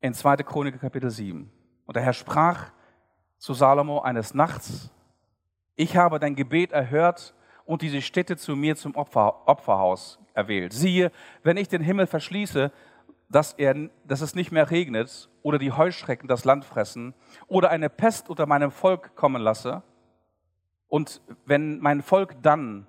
in 0.00 0.14
2. 0.14 0.36
Chronik 0.38 0.80
Kapitel 0.80 1.10
7. 1.10 1.50
Und 1.86 1.96
der 1.96 2.02
Herr 2.02 2.12
sprach 2.12 2.72
zu 3.38 3.54
Salomo 3.54 4.00
eines 4.00 4.34
Nachts, 4.34 4.90
ich 5.76 5.96
habe 5.96 6.18
dein 6.18 6.36
Gebet 6.36 6.72
erhört 6.72 7.34
und 7.64 7.82
diese 7.82 8.02
Städte 8.02 8.36
zu 8.36 8.54
mir 8.54 8.76
zum 8.76 8.94
Opfer, 8.94 9.48
Opferhaus 9.48 10.18
erwählt. 10.34 10.72
Siehe, 10.72 11.10
wenn 11.42 11.56
ich 11.56 11.68
den 11.68 11.82
Himmel 11.82 12.06
verschließe, 12.06 12.70
dass, 13.32 13.54
er, 13.54 13.74
dass 14.06 14.20
es 14.20 14.34
nicht 14.34 14.52
mehr 14.52 14.70
regnet 14.70 15.28
oder 15.42 15.58
die 15.58 15.72
Heuschrecken 15.72 16.28
das 16.28 16.44
Land 16.44 16.64
fressen 16.64 17.14
oder 17.48 17.70
eine 17.70 17.88
Pest 17.88 18.28
unter 18.28 18.46
meinem 18.46 18.70
Volk 18.70 19.16
kommen 19.16 19.42
lasse. 19.42 19.82
Und 20.88 21.22
wenn 21.46 21.80
mein 21.80 22.02
Volk 22.02 22.36
dann, 22.42 22.86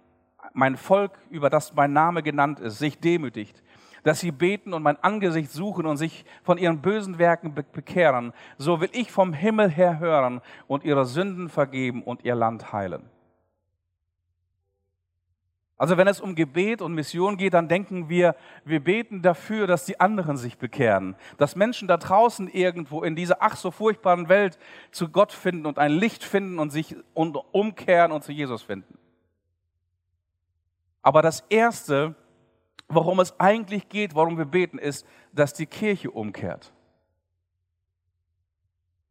mein 0.53 0.75
Volk, 0.75 1.17
über 1.29 1.49
das 1.49 1.73
mein 1.73 1.93
Name 1.93 2.21
genannt 2.21 2.59
ist, 2.59 2.77
sich 2.77 2.99
demütigt, 2.99 3.63
dass 4.03 4.19
sie 4.19 4.31
beten 4.31 4.73
und 4.73 4.83
mein 4.83 5.01
Angesicht 5.01 5.49
suchen 5.49 5.85
und 5.85 5.95
sich 5.95 6.25
von 6.43 6.57
ihren 6.57 6.81
bösen 6.81 7.17
Werken 7.17 7.53
bekehren, 7.53 8.33
so 8.57 8.81
will 8.81 8.89
ich 8.91 9.11
vom 9.11 9.31
Himmel 9.31 9.69
her 9.69 9.99
hören 9.99 10.41
und 10.67 10.83
ihre 10.83 11.05
Sünden 11.05 11.47
vergeben 11.47 12.03
und 12.03 12.25
ihr 12.25 12.35
Land 12.35 12.73
heilen. 12.73 13.09
Also 15.83 15.97
wenn 15.97 16.07
es 16.07 16.21
um 16.21 16.33
Gebet 16.33 16.81
und 16.81 16.93
Mission 16.93 17.35
geht, 17.35 17.55
dann 17.55 17.67
denken 17.67 18.07
wir, 18.07 18.37
wir 18.63 18.81
beten 18.81 19.21
dafür, 19.21 19.67
dass 19.67 19.83
die 19.83 19.99
anderen 19.99 20.37
sich 20.37 20.57
bekehren, 20.57 21.17
dass 21.37 21.57
Menschen 21.57 21.89
da 21.89 21.97
draußen 21.97 22.47
irgendwo 22.47 23.03
in 23.03 23.17
dieser 23.17 23.41
ach 23.41 23.57
so 23.57 23.69
furchtbaren 23.69 24.29
Welt 24.29 24.57
zu 24.91 25.09
Gott 25.09 25.33
finden 25.33 25.65
und 25.65 25.79
ein 25.79 25.91
Licht 25.91 26.23
finden 26.23 26.57
und 26.57 26.69
sich 26.69 26.95
und 27.13 27.35
umkehren 27.51 28.13
und 28.13 28.23
zu 28.23 28.31
Jesus 28.31 28.63
finden. 28.63 28.97
Aber 31.01 31.21
das 31.21 31.41
Erste, 31.49 32.15
worum 32.87 33.19
es 33.19 33.37
eigentlich 33.37 33.89
geht, 33.89 34.15
warum 34.15 34.37
wir 34.37 34.45
beten, 34.45 34.77
ist, 34.77 35.05
dass 35.33 35.51
die 35.51 35.65
Kirche 35.65 36.11
umkehrt 36.11 36.71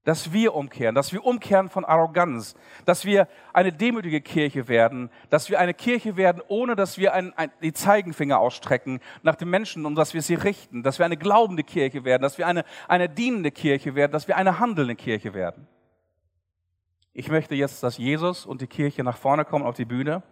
dass 0.04 0.32
wir 0.32 0.54
umkehren, 0.54 0.94
dass 0.94 1.12
wir 1.12 1.24
umkehren 1.24 1.68
von 1.68 1.84
Arroganz, 1.84 2.54
dass 2.84 3.04
wir 3.04 3.28
eine 3.52 3.72
demütige 3.72 4.20
Kirche 4.20 4.66
werden, 4.66 5.10
dass 5.30 5.48
wir 5.48 5.60
eine 5.60 5.74
Kirche 5.74 6.16
werden, 6.16 6.42
ohne 6.48 6.74
dass 6.74 6.98
wir 6.98 7.14
ein, 7.14 7.32
ein, 7.34 7.52
die 7.62 7.72
Zeigenfinger 7.72 8.38
ausstrecken 8.38 9.00
nach 9.22 9.36
den 9.36 9.48
Menschen 9.48 9.86
und 9.86 9.94
dass 9.94 10.12
wir 10.12 10.22
sie 10.22 10.34
richten, 10.34 10.82
dass 10.82 10.98
wir 10.98 11.06
eine 11.06 11.16
glaubende 11.16 11.62
Kirche 11.62 12.04
werden, 12.04 12.22
dass 12.22 12.36
wir 12.36 12.46
eine, 12.46 12.64
eine 12.88 13.08
dienende 13.08 13.52
Kirche 13.52 13.94
werden, 13.94 14.12
dass 14.12 14.26
wir 14.26 14.36
eine 14.36 14.58
handelnde 14.58 14.96
Kirche 14.96 15.34
werden. 15.34 15.68
Ich 17.12 17.28
möchte 17.28 17.54
jetzt, 17.54 17.82
dass 17.82 17.98
Jesus 17.98 18.46
und 18.46 18.60
die 18.60 18.66
Kirche 18.66 19.04
nach 19.04 19.18
vorne 19.18 19.44
kommen 19.44 19.66
auf 19.66 19.76
die 19.76 19.84
Bühne. 19.84 20.22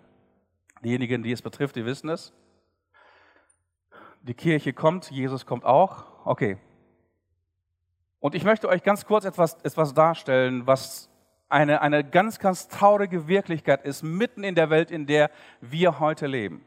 Diejenigen, 0.82 1.22
die 1.22 1.30
es 1.30 1.42
betrifft, 1.42 1.76
die 1.76 1.84
wissen 1.84 2.08
es. 2.08 2.32
Die 4.22 4.34
Kirche 4.34 4.72
kommt, 4.72 5.10
Jesus 5.10 5.46
kommt 5.46 5.64
auch. 5.64 6.06
Okay. 6.24 6.58
Und 8.20 8.34
ich 8.34 8.44
möchte 8.44 8.68
euch 8.68 8.82
ganz 8.82 9.06
kurz 9.06 9.24
etwas, 9.24 9.54
etwas 9.62 9.94
darstellen, 9.94 10.66
was 10.66 11.10
eine, 11.48 11.80
eine 11.80 12.04
ganz, 12.04 12.38
ganz 12.38 12.68
traurige 12.68 13.26
Wirklichkeit 13.26 13.84
ist, 13.84 14.02
mitten 14.02 14.44
in 14.44 14.54
der 14.54 14.70
Welt, 14.70 14.90
in 14.90 15.06
der 15.06 15.30
wir 15.60 15.98
heute 15.98 16.26
leben. 16.26 16.64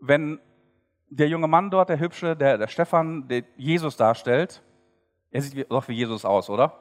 Wenn 0.00 0.40
der 1.10 1.28
junge 1.28 1.46
Mann 1.46 1.70
dort, 1.70 1.90
der 1.90 2.00
Hübsche, 2.00 2.34
der, 2.34 2.58
der 2.58 2.66
Stefan, 2.66 3.28
der 3.28 3.44
Jesus 3.56 3.96
darstellt, 3.96 4.62
er 5.30 5.42
sieht 5.42 5.70
doch 5.70 5.86
wie 5.88 5.94
Jesus 5.94 6.24
aus, 6.24 6.48
oder? 6.50 6.80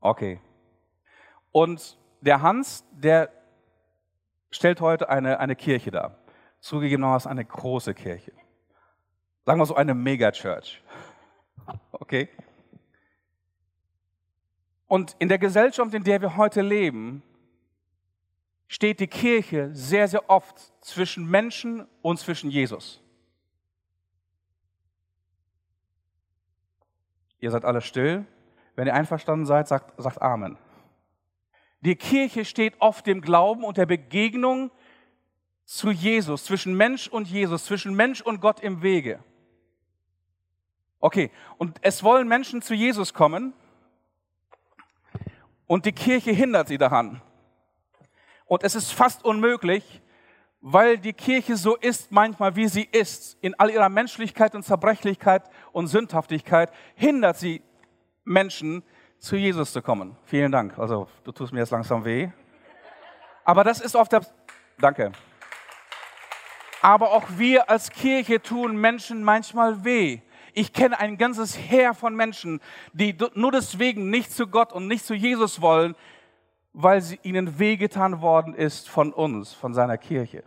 Okay. 0.00 0.40
Und 1.52 1.98
der 2.20 2.42
Hans, 2.42 2.84
der 2.92 3.30
stellt 4.50 4.80
heute 4.80 5.08
eine, 5.08 5.40
eine 5.40 5.56
Kirche 5.56 5.90
dar. 5.90 6.16
Zugegebenermaßen 6.66 7.30
eine 7.30 7.44
große 7.44 7.94
Kirche. 7.94 8.32
Sagen 9.44 9.60
wir 9.60 9.66
so 9.66 9.76
eine 9.76 9.94
Megachurch. 9.94 10.82
Okay? 11.92 12.28
Und 14.88 15.14
in 15.20 15.28
der 15.28 15.38
Gesellschaft, 15.38 15.94
in 15.94 16.02
der 16.02 16.20
wir 16.20 16.36
heute 16.36 16.62
leben, 16.62 17.22
steht 18.66 18.98
die 18.98 19.06
Kirche 19.06 19.70
sehr, 19.74 20.08
sehr 20.08 20.28
oft 20.28 20.72
zwischen 20.84 21.30
Menschen 21.30 21.86
und 22.02 22.18
zwischen 22.18 22.50
Jesus. 22.50 23.00
Ihr 27.38 27.52
seid 27.52 27.64
alle 27.64 27.80
still. 27.80 28.26
Wenn 28.74 28.88
ihr 28.88 28.94
einverstanden 28.94 29.46
seid, 29.46 29.68
sagt, 29.68 30.02
sagt 30.02 30.20
Amen. 30.20 30.58
Die 31.82 31.94
Kirche 31.94 32.44
steht 32.44 32.74
oft 32.80 33.06
dem 33.06 33.20
Glauben 33.20 33.62
und 33.62 33.76
der 33.76 33.86
Begegnung 33.86 34.72
zu 35.66 35.90
Jesus, 35.90 36.44
zwischen 36.44 36.74
Mensch 36.74 37.08
und 37.08 37.28
Jesus, 37.28 37.66
zwischen 37.66 37.94
Mensch 37.94 38.22
und 38.22 38.40
Gott 38.40 38.60
im 38.60 38.82
Wege. 38.82 39.22
Okay, 41.00 41.30
und 41.58 41.78
es 41.82 42.02
wollen 42.02 42.26
Menschen 42.26 42.62
zu 42.62 42.72
Jesus 42.72 43.12
kommen 43.12 43.52
und 45.66 45.84
die 45.84 45.92
Kirche 45.92 46.30
hindert 46.30 46.68
sie 46.68 46.78
daran. 46.78 47.20
Und 48.46 48.62
es 48.62 48.74
ist 48.76 48.92
fast 48.92 49.24
unmöglich, 49.24 50.00
weil 50.60 50.98
die 50.98 51.12
Kirche 51.12 51.56
so 51.56 51.76
ist 51.76 52.10
manchmal, 52.12 52.56
wie 52.56 52.68
sie 52.68 52.88
ist, 52.90 53.36
in 53.40 53.54
all 53.58 53.70
ihrer 53.70 53.88
Menschlichkeit 53.88 54.54
und 54.54 54.62
Zerbrechlichkeit 54.62 55.42
und 55.72 55.88
Sündhaftigkeit, 55.88 56.72
hindert 56.94 57.36
sie 57.36 57.62
Menschen, 58.24 58.82
zu 59.18 59.36
Jesus 59.36 59.72
zu 59.72 59.82
kommen. 59.82 60.16
Vielen 60.24 60.52
Dank. 60.52 60.78
Also, 60.78 61.08
du 61.24 61.32
tust 61.32 61.52
mir 61.52 61.60
jetzt 61.60 61.70
langsam 61.70 62.04
weh. 62.04 62.28
Aber 63.44 63.64
das 63.64 63.80
ist 63.80 63.96
oft 63.96 64.12
der. 64.12 64.20
Danke. 64.78 65.12
Aber 66.86 67.10
auch 67.10 67.24
wir 67.36 67.68
als 67.68 67.90
Kirche 67.90 68.40
tun 68.40 68.76
Menschen 68.76 69.24
manchmal 69.24 69.84
weh. 69.84 70.20
Ich 70.52 70.72
kenne 70.72 70.96
ein 71.00 71.18
ganzes 71.18 71.58
Heer 71.58 71.94
von 71.94 72.14
Menschen, 72.14 72.60
die 72.92 73.16
nur 73.34 73.50
deswegen 73.50 74.08
nicht 74.08 74.30
zu 74.30 74.46
Gott 74.46 74.72
und 74.72 74.86
nicht 74.86 75.04
zu 75.04 75.12
Jesus 75.12 75.60
wollen, 75.60 75.96
weil 76.72 77.02
sie 77.02 77.18
ihnen 77.24 77.58
wehgetan 77.58 78.20
worden 78.20 78.54
ist 78.54 78.88
von 78.88 79.12
uns, 79.12 79.52
von 79.52 79.74
seiner 79.74 79.98
Kirche. 79.98 80.44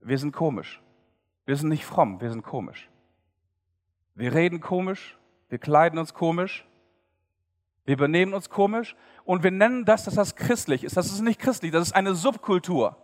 Wir 0.00 0.18
sind 0.18 0.32
komisch. 0.32 0.82
Wir 1.46 1.54
sind 1.54 1.68
nicht 1.68 1.84
fromm, 1.84 2.20
wir 2.20 2.30
sind 2.30 2.42
komisch. 2.42 2.90
Wir 4.16 4.34
reden 4.34 4.58
komisch, 4.58 5.16
wir 5.48 5.58
kleiden 5.58 6.00
uns 6.00 6.12
komisch, 6.12 6.66
wir 7.84 7.96
benehmen 7.96 8.34
uns 8.34 8.50
komisch 8.50 8.96
und 9.22 9.44
wir 9.44 9.52
nennen 9.52 9.84
das, 9.84 10.06
dass 10.06 10.16
das 10.16 10.34
christlich 10.34 10.82
ist. 10.82 10.96
Das 10.96 11.06
ist 11.06 11.20
nicht 11.20 11.38
christlich, 11.38 11.70
das 11.70 11.86
ist 11.86 11.94
eine 11.94 12.16
Subkultur. 12.16 12.96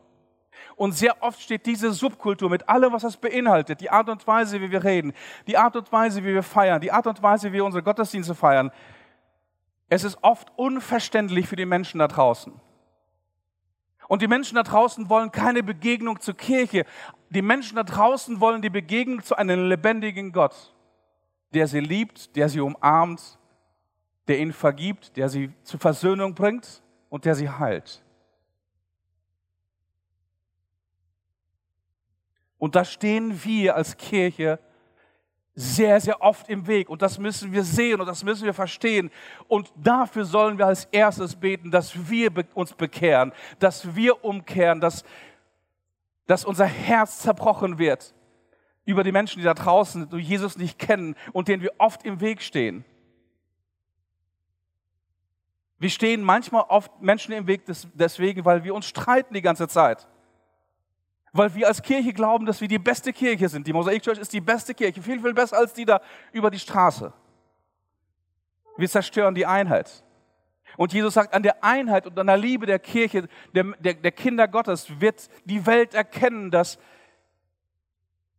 Und 0.77 0.93
sehr 0.93 1.23
oft 1.23 1.41
steht 1.41 1.67
diese 1.67 1.93
Subkultur 1.93 2.51
mit 2.51 2.69
allem, 2.69 2.93
was 2.93 3.03
das 3.03 3.17
beinhaltet, 3.17 3.81
die 3.81 3.91
Art 3.91 4.09
und 4.09 4.27
Weise, 4.27 4.61
wie 4.61 4.71
wir 4.71 4.85
reden, 4.85 5.13
die 5.47 5.57
Art 5.57 5.77
und 5.77 5.91
Weise, 5.93 6.23
wie 6.23 6.35
wir 6.35 6.43
feiern, 6.43 6.81
die 6.81 6.93
Art 6.93 7.07
und 7.07 7.23
Weise, 7.23 7.49
wie 7.49 7.55
wir 7.55 7.65
unsere 7.65 7.83
Gottesdienste 7.83 8.35
feiern. 8.35 8.71
Es 9.89 10.05
ist 10.05 10.19
oft 10.23 10.53
unverständlich 10.57 11.49
für 11.49 11.57
die 11.57 11.67
Menschen 11.67 11.99
da 11.99 12.09
draußen. 12.09 12.53
Und 14.09 14.23
die 14.23 14.29
Menschen 14.29 14.57
da 14.57 14.63
draußen 14.63 15.09
wollen 15.11 15.31
keine 15.33 15.63
Begegnung 15.63 16.21
zur 16.21 16.35
Kirche. 16.35 16.85
Die 17.31 17.43
Menschen 17.43 17.77
da 17.77 17.83
draußen 17.83 18.41
wollen 18.41 18.63
die 18.63 18.71
Begegnung 18.71 19.23
zu 19.23 19.37
einem 19.37 19.69
lebendigen 19.69 20.33
Gott, 20.33 20.75
der 21.53 21.67
sie 21.67 21.81
liebt, 21.81 22.35
der 22.35 22.49
sie 22.49 22.61
umarmt, 22.61 23.39
der 24.27 24.39
ihnen 24.39 24.53
vergibt, 24.53 25.17
der 25.17 25.29
sie 25.29 25.51
zur 25.63 25.81
Versöhnung 25.81 26.35
bringt 26.35 26.83
und 27.11 27.25
der 27.25 27.35
sie 27.35 27.51
heilt. 27.51 28.03
Und 32.59 32.75
da 32.75 32.85
stehen 32.85 33.45
wir 33.45 33.77
als 33.77 33.97
Kirche 33.97 34.59
sehr, 35.55 36.01
sehr 36.01 36.23
oft 36.23 36.49
im 36.49 36.67
Weg. 36.67 36.89
Und 36.89 37.03
das 37.03 37.19
müssen 37.19 37.53
wir 37.53 37.65
sehen 37.65 38.01
und 38.01 38.07
das 38.07 38.23
müssen 38.23 38.45
wir 38.45 38.55
verstehen. 38.55 39.11
Und 39.49 39.73
dafür 39.77 40.25
sollen 40.25 40.59
wir 40.59 40.67
als 40.67 40.85
erstes 40.87 41.35
beten, 41.35 41.71
dass 41.71 42.09
wir 42.09 42.31
uns 42.55 42.73
bekehren, 42.75 43.33
dass 43.59 43.97
wir 43.97 44.25
umkehren, 44.25 44.81
dass, 44.81 45.05
dass 46.27 46.45
unser 46.45 46.67
Herz 46.67 47.21
zerbrochen 47.21 47.79
wird 47.79 48.15
über 48.85 49.03
die 49.03 49.13
Menschen, 49.13 49.41
die 49.41 49.45
da 49.45 49.55
draußen 49.55 50.09
die 50.11 50.19
Jesus 50.19 50.57
nicht 50.59 50.79
kennen 50.79 51.17
und 51.33 51.49
denen 51.49 51.63
wir 51.63 51.73
oft 51.79 52.05
im 52.05 52.21
Weg 52.21 52.41
stehen. 52.41 52.85
Wir 55.81 55.91
stehen 55.91 56.23
manchmal 56.23 56.65
oft 56.69 57.01
Menschen 57.01 57.33
im 57.33 57.47
Weg 57.47 57.63
deswegen, 57.95 58.45
weil 58.45 58.65
wir 58.65 58.75
uns 58.75 58.87
streiten 58.87 59.35
die 59.35 59.43
ganze 59.43 59.69
Zeit 59.69 60.09
weil 61.39 61.55
wir 61.55 61.69
als 61.69 61.81
Kirche 61.81 62.13
glauben, 62.13 62.45
dass 62.45 62.61
wir 62.61 62.69
die 62.69 62.79
beste 62.79 63.13
Kirche 63.13 63.49
sind. 63.49 63.67
Die 63.67 63.73
Mosaik 63.73 64.03
Church 64.03 64.19
ist 64.19 64.33
die 64.33 64.41
beste 64.41 64.75
Kirche, 64.75 65.01
viel, 65.01 65.21
viel 65.21 65.33
besser 65.33 65.57
als 65.57 65.73
die 65.73 65.85
da 65.85 66.01
über 66.33 66.51
die 66.51 66.59
Straße. 66.59 67.13
Wir 68.77 68.89
zerstören 68.89 69.35
die 69.35 69.47
Einheit. 69.47 70.05
Und 70.77 70.93
Jesus 70.93 71.15
sagt, 71.15 71.33
an 71.35 71.43
der 71.43 71.65
Einheit 71.65 72.07
und 72.07 72.19
an 72.19 72.27
der 72.27 72.37
Liebe 72.37 72.67
der 72.67 72.79
Kirche, 72.79 73.29
der, 73.55 73.65
der, 73.79 73.95
der 73.95 74.13
Kinder 74.13 74.47
Gottes, 74.47 75.01
wird 75.01 75.29
die 75.45 75.65
Welt 75.65 75.95
erkennen, 75.95 76.51
dass 76.51 76.79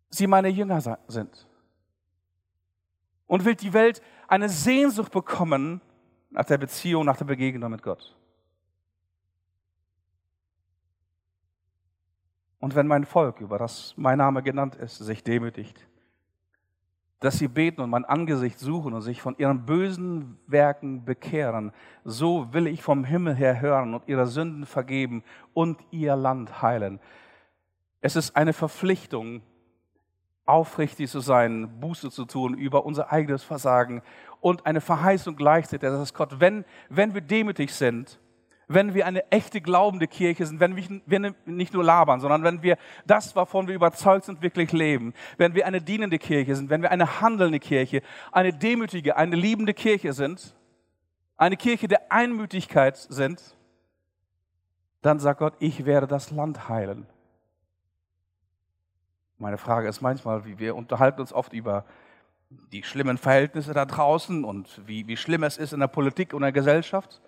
sie 0.10 0.28
meine 0.28 0.50
Jünger 0.50 0.82
sind. 1.08 1.48
Und 3.28 3.46
wird 3.46 3.62
die 3.62 3.74
Welt 3.74 4.02
eine 4.28 4.50
Sehnsucht 4.50 5.12
bekommen 5.12 5.82
nach 6.30 6.46
der 6.46 6.58
Beziehung, 6.58 7.06
nach 7.06 7.18
der 7.18 7.26
Begegnung 7.26 7.72
mit 7.72 7.82
Gott. 7.82 8.16
Und 12.60 12.76
wenn 12.76 12.88
mein 12.88 13.06
Volk, 13.06 13.40
über 13.40 13.58
das 13.58 13.94
mein 13.98 14.18
Name 14.18 14.44
genannt 14.44 14.76
ist, 14.76 14.98
sich 14.98 15.24
demütigt, 15.24 15.88
dass 17.20 17.38
sie 17.38 17.48
beten 17.48 17.82
und 17.82 17.90
mein 17.90 18.06
Angesicht 18.06 18.60
suchen 18.60 18.94
und 18.94 19.02
sich 19.02 19.22
von 19.22 19.36
ihren 19.38 19.66
bösen 19.66 20.38
Werken 20.48 21.04
bekehren, 21.04 21.74
so 22.06 22.54
will 22.54 22.68
ich 22.68 22.82
vom 22.82 23.04
Himmel 23.04 23.36
her 23.36 23.60
hören 23.60 23.94
und 23.94 24.08
ihre 24.08 24.28
Sünden 24.28 24.66
vergeben 24.66 25.24
und 25.54 25.80
ihr 25.92 26.16
Land 26.16 26.62
heilen. 26.62 27.00
Es 28.02 28.16
ist 28.16 28.36
eine 28.36 28.54
Verpflichtung, 28.54 29.42
aufrichtig 30.46 31.10
zu 31.10 31.20
sein, 31.20 31.80
Buße 31.80 32.10
zu 32.10 32.26
tun 32.26 32.56
über 32.56 32.86
unser 32.86 33.12
eigenes 33.12 33.44
Versagen 33.44 34.02
und 34.42 34.66
eine 34.66 34.82
Verheißung 34.82 35.36
gleichzeitig, 35.36 35.90
dass 35.90 36.14
Gott, 36.14 36.40
wenn, 36.40 36.66
wenn 36.90 37.14
wir 37.14 37.22
demütig 37.22 37.74
sind, 37.74 38.20
wenn 38.70 38.94
wir 38.94 39.08
eine 39.08 39.30
echte 39.32 39.62
glaubende 39.62 40.08
Kirche 40.08 40.46
sind, 40.46 40.60
wenn 40.60 40.78
wir 40.78 41.36
nicht 41.46 41.74
nur 41.74 41.84
labern, 41.84 42.20
sondern 42.22 42.44
wenn 42.44 42.62
wir 42.62 42.78
das, 43.06 43.36
wovon 43.36 43.68
wir 43.68 43.74
überzeugt 43.74 44.26
sind, 44.26 44.44
wirklich 44.44 44.72
leben, 44.72 45.14
wenn 45.38 45.56
wir 45.56 45.66
eine 45.66 45.82
dienende 45.82 46.20
Kirche 46.20 46.56
sind, 46.56 46.70
wenn 46.70 46.84
wir 46.84 46.92
eine 46.92 47.20
handelnde 47.20 47.60
Kirche, 47.60 48.04
eine 48.32 48.54
demütige, 48.54 49.18
eine 49.18 49.36
liebende 49.36 49.74
Kirche 49.74 50.14
sind, 50.14 50.56
eine 51.36 51.58
Kirche 51.58 51.88
der 51.88 52.12
Einmütigkeit 52.12 52.96
sind, 52.96 53.42
dann 55.02 55.20
sagt 55.20 55.40
Gott, 55.40 55.56
ich 55.60 55.86
werde 55.86 56.06
das 56.06 56.30
Land 56.30 56.70
heilen. 56.70 57.08
Meine 59.40 59.58
Frage 59.58 59.88
ist 59.88 60.02
manchmal, 60.02 60.46
wie 60.46 60.60
wir 60.60 60.76
unterhalten 60.76 61.22
uns 61.22 61.34
oft 61.34 61.54
über 61.54 61.86
die 62.72 62.84
schlimmen 62.84 63.18
Verhältnisse 63.18 63.74
da 63.74 63.86
draußen 63.86 64.44
und 64.44 64.82
wie, 64.86 65.08
wie 65.08 65.18
schlimm 65.18 65.42
es 65.42 65.58
ist 65.58 65.74
in 65.74 65.80
der 65.80 65.88
Politik 65.88 66.36
und 66.36 66.42
der 66.44 66.52
Gesellschaft 66.52 67.20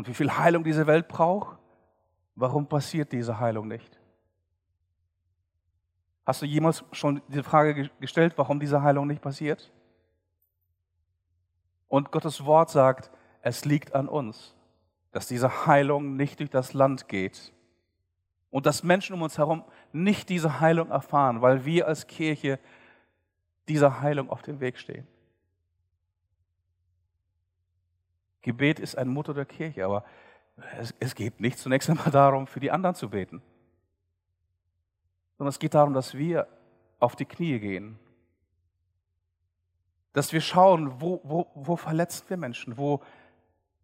und 0.00 0.08
wie 0.08 0.14
viel 0.14 0.34
Heilung 0.34 0.64
diese 0.64 0.86
Welt 0.86 1.08
braucht, 1.08 1.58
warum 2.34 2.66
passiert 2.66 3.12
diese 3.12 3.38
Heilung 3.38 3.68
nicht? 3.68 4.00
Hast 6.24 6.40
du 6.40 6.46
jemals 6.46 6.82
schon 6.92 7.20
diese 7.28 7.42
Frage 7.42 7.90
gestellt, 8.00 8.32
warum 8.36 8.58
diese 8.58 8.80
Heilung 8.80 9.06
nicht 9.06 9.20
passiert? 9.20 9.70
Und 11.86 12.12
Gottes 12.12 12.46
Wort 12.46 12.70
sagt, 12.70 13.10
es 13.42 13.66
liegt 13.66 13.94
an 13.94 14.08
uns, 14.08 14.56
dass 15.12 15.26
diese 15.28 15.66
Heilung 15.66 16.16
nicht 16.16 16.40
durch 16.40 16.48
das 16.48 16.72
Land 16.72 17.06
geht 17.06 17.52
und 18.48 18.64
dass 18.64 18.82
Menschen 18.82 19.12
um 19.12 19.20
uns 19.20 19.36
herum 19.36 19.64
nicht 19.92 20.30
diese 20.30 20.60
Heilung 20.60 20.90
erfahren, 20.90 21.42
weil 21.42 21.66
wir 21.66 21.86
als 21.86 22.06
Kirche 22.06 22.58
dieser 23.68 24.00
Heilung 24.00 24.30
auf 24.30 24.40
dem 24.40 24.60
Weg 24.60 24.78
stehen. 24.78 25.06
Gebet 28.42 28.80
ist 28.80 28.96
ein 28.96 29.08
Motto 29.08 29.32
der 29.32 29.44
Kirche, 29.44 29.84
aber 29.84 30.04
es, 30.78 30.94
es 30.98 31.14
geht 31.14 31.40
nicht 31.40 31.58
zunächst 31.58 31.90
einmal 31.90 32.10
darum, 32.12 32.46
für 32.46 32.60
die 32.60 32.70
anderen 32.70 32.94
zu 32.94 33.10
beten, 33.10 33.42
sondern 35.38 35.50
es 35.50 35.58
geht 35.58 35.74
darum, 35.74 35.94
dass 35.94 36.14
wir 36.14 36.46
auf 36.98 37.16
die 37.16 37.24
Knie 37.24 37.58
gehen, 37.58 37.98
dass 40.12 40.32
wir 40.32 40.40
schauen, 40.40 41.00
wo, 41.00 41.20
wo, 41.22 41.50
wo 41.54 41.76
verletzen 41.76 42.24
wir 42.28 42.36
Menschen, 42.36 42.76
wo 42.76 43.00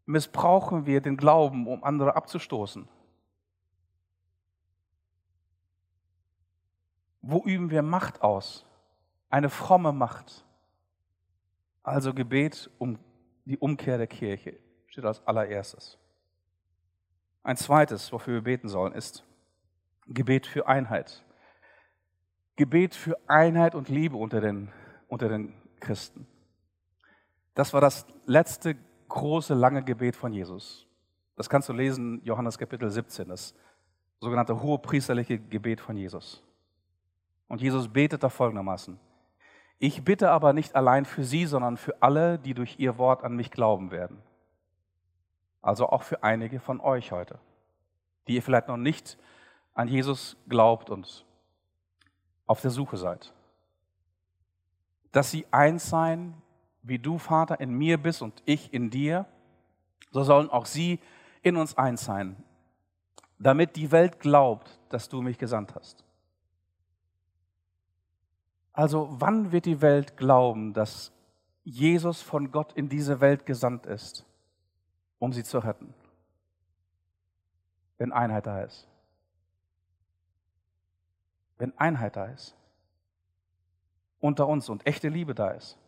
missbrauchen 0.06 0.86
wir 0.86 1.00
den 1.00 1.16
Glauben, 1.16 1.66
um 1.66 1.84
andere 1.84 2.16
abzustoßen. 2.16 2.88
Wo 7.22 7.42
üben 7.44 7.70
wir 7.70 7.82
Macht 7.82 8.22
aus? 8.22 8.64
Eine 9.30 9.50
fromme 9.50 9.92
Macht. 9.92 10.44
Also 11.82 12.14
Gebet 12.14 12.70
um 12.78 12.98
die 13.46 13.58
Umkehr 13.58 13.96
der 13.96 14.06
Kirche 14.06 14.58
steht 14.88 15.04
als 15.04 15.26
allererstes. 15.26 15.98
Ein 17.42 17.56
zweites, 17.56 18.12
wofür 18.12 18.34
wir 18.34 18.42
beten 18.42 18.68
sollen, 18.68 18.92
ist 18.92 19.24
Gebet 20.08 20.46
für 20.46 20.66
Einheit. 20.66 21.24
Gebet 22.56 22.94
für 22.94 23.16
Einheit 23.28 23.74
und 23.74 23.88
Liebe 23.88 24.16
unter 24.16 24.40
den, 24.40 24.70
unter 25.08 25.28
den 25.28 25.54
Christen. 25.78 26.26
Das 27.54 27.72
war 27.72 27.80
das 27.80 28.06
letzte 28.26 28.76
große, 29.08 29.54
lange 29.54 29.82
Gebet 29.82 30.16
von 30.16 30.32
Jesus. 30.32 30.86
Das 31.36 31.48
kannst 31.48 31.68
du 31.68 31.72
lesen, 31.72 32.20
Johannes 32.24 32.58
Kapitel 32.58 32.90
17, 32.90 33.28
das 33.28 33.54
sogenannte 34.20 34.60
hohe 34.60 34.78
priesterliche 34.78 35.38
Gebet 35.38 35.80
von 35.80 35.96
Jesus. 35.96 36.42
Und 37.46 37.60
Jesus 37.60 37.88
betet 37.88 38.22
da 38.22 38.28
folgendermaßen. 38.28 38.98
Ich 39.78 40.04
bitte 40.04 40.30
aber 40.30 40.52
nicht 40.52 40.74
allein 40.74 41.04
für 41.04 41.24
sie, 41.24 41.46
sondern 41.46 41.76
für 41.76 42.02
alle, 42.02 42.38
die 42.38 42.54
durch 42.54 42.78
ihr 42.78 42.96
Wort 42.98 43.24
an 43.24 43.36
mich 43.36 43.50
glauben 43.50 43.90
werden. 43.90 44.22
Also 45.60 45.88
auch 45.88 46.02
für 46.02 46.22
einige 46.22 46.60
von 46.60 46.80
euch 46.80 47.12
heute, 47.12 47.38
die 48.26 48.36
ihr 48.36 48.42
vielleicht 48.42 48.68
noch 48.68 48.76
nicht 48.76 49.18
an 49.74 49.88
Jesus 49.88 50.36
glaubt 50.48 50.88
und 50.88 51.26
auf 52.46 52.60
der 52.60 52.70
Suche 52.70 52.96
seid. 52.96 53.32
Dass 55.12 55.30
sie 55.30 55.46
eins 55.50 55.90
sein, 55.90 56.34
wie 56.82 56.98
du, 56.98 57.18
Vater, 57.18 57.60
in 57.60 57.74
mir 57.74 57.98
bist 57.98 58.22
und 58.22 58.42
ich 58.46 58.72
in 58.72 58.90
dir, 58.90 59.26
so 60.10 60.22
sollen 60.22 60.48
auch 60.48 60.66
sie 60.66 61.00
in 61.42 61.56
uns 61.56 61.76
eins 61.76 62.04
sein, 62.04 62.36
damit 63.38 63.76
die 63.76 63.90
Welt 63.92 64.20
glaubt, 64.20 64.78
dass 64.88 65.08
du 65.08 65.20
mich 65.20 65.36
gesandt 65.36 65.74
hast. 65.74 66.05
Also 68.76 69.08
wann 69.10 69.52
wird 69.52 69.64
die 69.64 69.80
Welt 69.80 70.18
glauben, 70.18 70.74
dass 70.74 71.10
Jesus 71.64 72.20
von 72.20 72.52
Gott 72.52 72.74
in 72.74 72.90
diese 72.90 73.20
Welt 73.22 73.46
gesandt 73.46 73.86
ist, 73.86 74.26
um 75.18 75.32
sie 75.32 75.42
zu 75.42 75.58
retten? 75.58 75.94
Wenn 77.96 78.12
Einheit 78.12 78.46
da 78.46 78.60
ist. 78.60 78.86
Wenn 81.56 81.76
Einheit 81.78 82.16
da 82.16 82.26
ist. 82.26 82.54
Unter 84.20 84.46
uns 84.46 84.68
und 84.68 84.86
echte 84.86 85.08
Liebe 85.08 85.34
da 85.34 85.52
ist. 85.52 85.78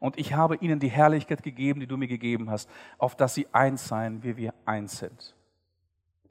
Und 0.00 0.18
ich 0.18 0.32
habe 0.32 0.56
ihnen 0.56 0.80
die 0.80 0.88
Herrlichkeit 0.88 1.42
gegeben, 1.42 1.80
die 1.80 1.86
du 1.86 1.98
mir 1.98 2.08
gegeben 2.08 2.50
hast, 2.50 2.70
auf 2.96 3.14
dass 3.14 3.34
sie 3.34 3.46
eins 3.52 3.88
seien, 3.88 4.22
wie 4.22 4.38
wir 4.38 4.54
eins 4.64 4.98
sind. 4.98 5.36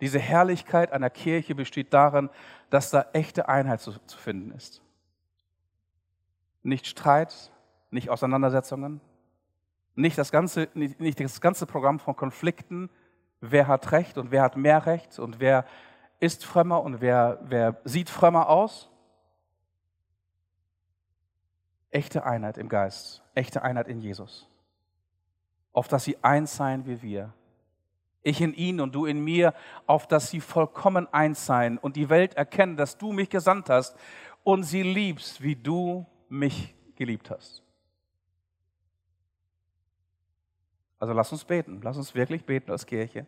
Diese 0.02 0.20
Herrlichkeit 0.20 0.92
einer 0.92 1.12
Kirche 1.12 1.54
besteht 1.54 1.94
darin, 1.94 2.32
dass 2.72 2.90
da 2.90 3.06
echte 3.14 3.48
Einheit 3.48 3.82
zu, 3.82 3.92
zu 4.08 4.18
finden 4.18 4.50
ist 4.50 4.82
nicht 6.66 6.88
Streit, 6.88 7.52
nicht 7.92 8.10
Auseinandersetzungen, 8.10 9.00
nicht 9.94 10.18
das, 10.18 10.32
ganze, 10.32 10.68
nicht, 10.74 11.20
das 11.20 11.40
ganze 11.40 11.66
Programm 11.66 12.00
von 12.00 12.16
Konflikten, 12.16 12.90
wer 13.40 13.68
hat 13.68 13.92
Recht 13.92 14.18
und 14.18 14.32
wer 14.32 14.42
hat 14.42 14.58
mehr 14.58 14.86
Recht 14.86 15.20
und 15.20 15.40
wer 15.40 15.66
ist 16.20 16.44
frömmer 16.44 16.82
und 16.82 17.02
wer, 17.02 17.40
wer 17.44 17.80
sieht 17.84 18.10
frömmer 18.10 18.50
aus. 18.50 18.90
Echte 21.92 22.26
Einheit 22.26 22.58
im 22.58 22.68
Geist, 22.68 23.22
echte 23.36 23.62
Einheit 23.62 23.88
in 23.88 24.02
Jesus. 24.02 24.50
Auf 25.72 25.88
dass 25.88 26.04
sie 26.04 26.18
eins 26.24 26.56
seien 26.56 26.86
wie 26.86 27.02
wir. 27.02 27.34
Ich 28.24 28.42
in 28.42 28.54
ihnen 28.54 28.82
und 28.82 28.96
du 28.96 29.06
in 29.06 29.24
mir, 29.24 29.54
auf 29.86 30.08
dass 30.08 30.32
sie 30.32 30.42
vollkommen 30.42 31.08
eins 31.14 31.46
seien 31.46 31.78
und 31.78 31.96
die 31.96 32.10
Welt 32.10 32.34
erkennen, 32.34 32.76
dass 32.76 32.98
du 32.98 33.12
mich 33.12 33.30
gesandt 33.30 33.70
hast 33.70 33.96
und 34.44 34.64
sie 34.64 34.82
liebst, 34.82 35.42
wie 35.42 35.56
du 35.56 36.06
mich 36.30 36.74
geliebt 36.96 37.30
hast. 37.30 37.64
Also 41.00 41.14
lass 41.14 41.32
uns 41.32 41.44
beten, 41.44 41.82
lass 41.84 41.98
uns 41.98 42.16
wirklich 42.16 42.46
beten 42.46 42.72
als 42.72 42.86
Kirche. 42.86 43.26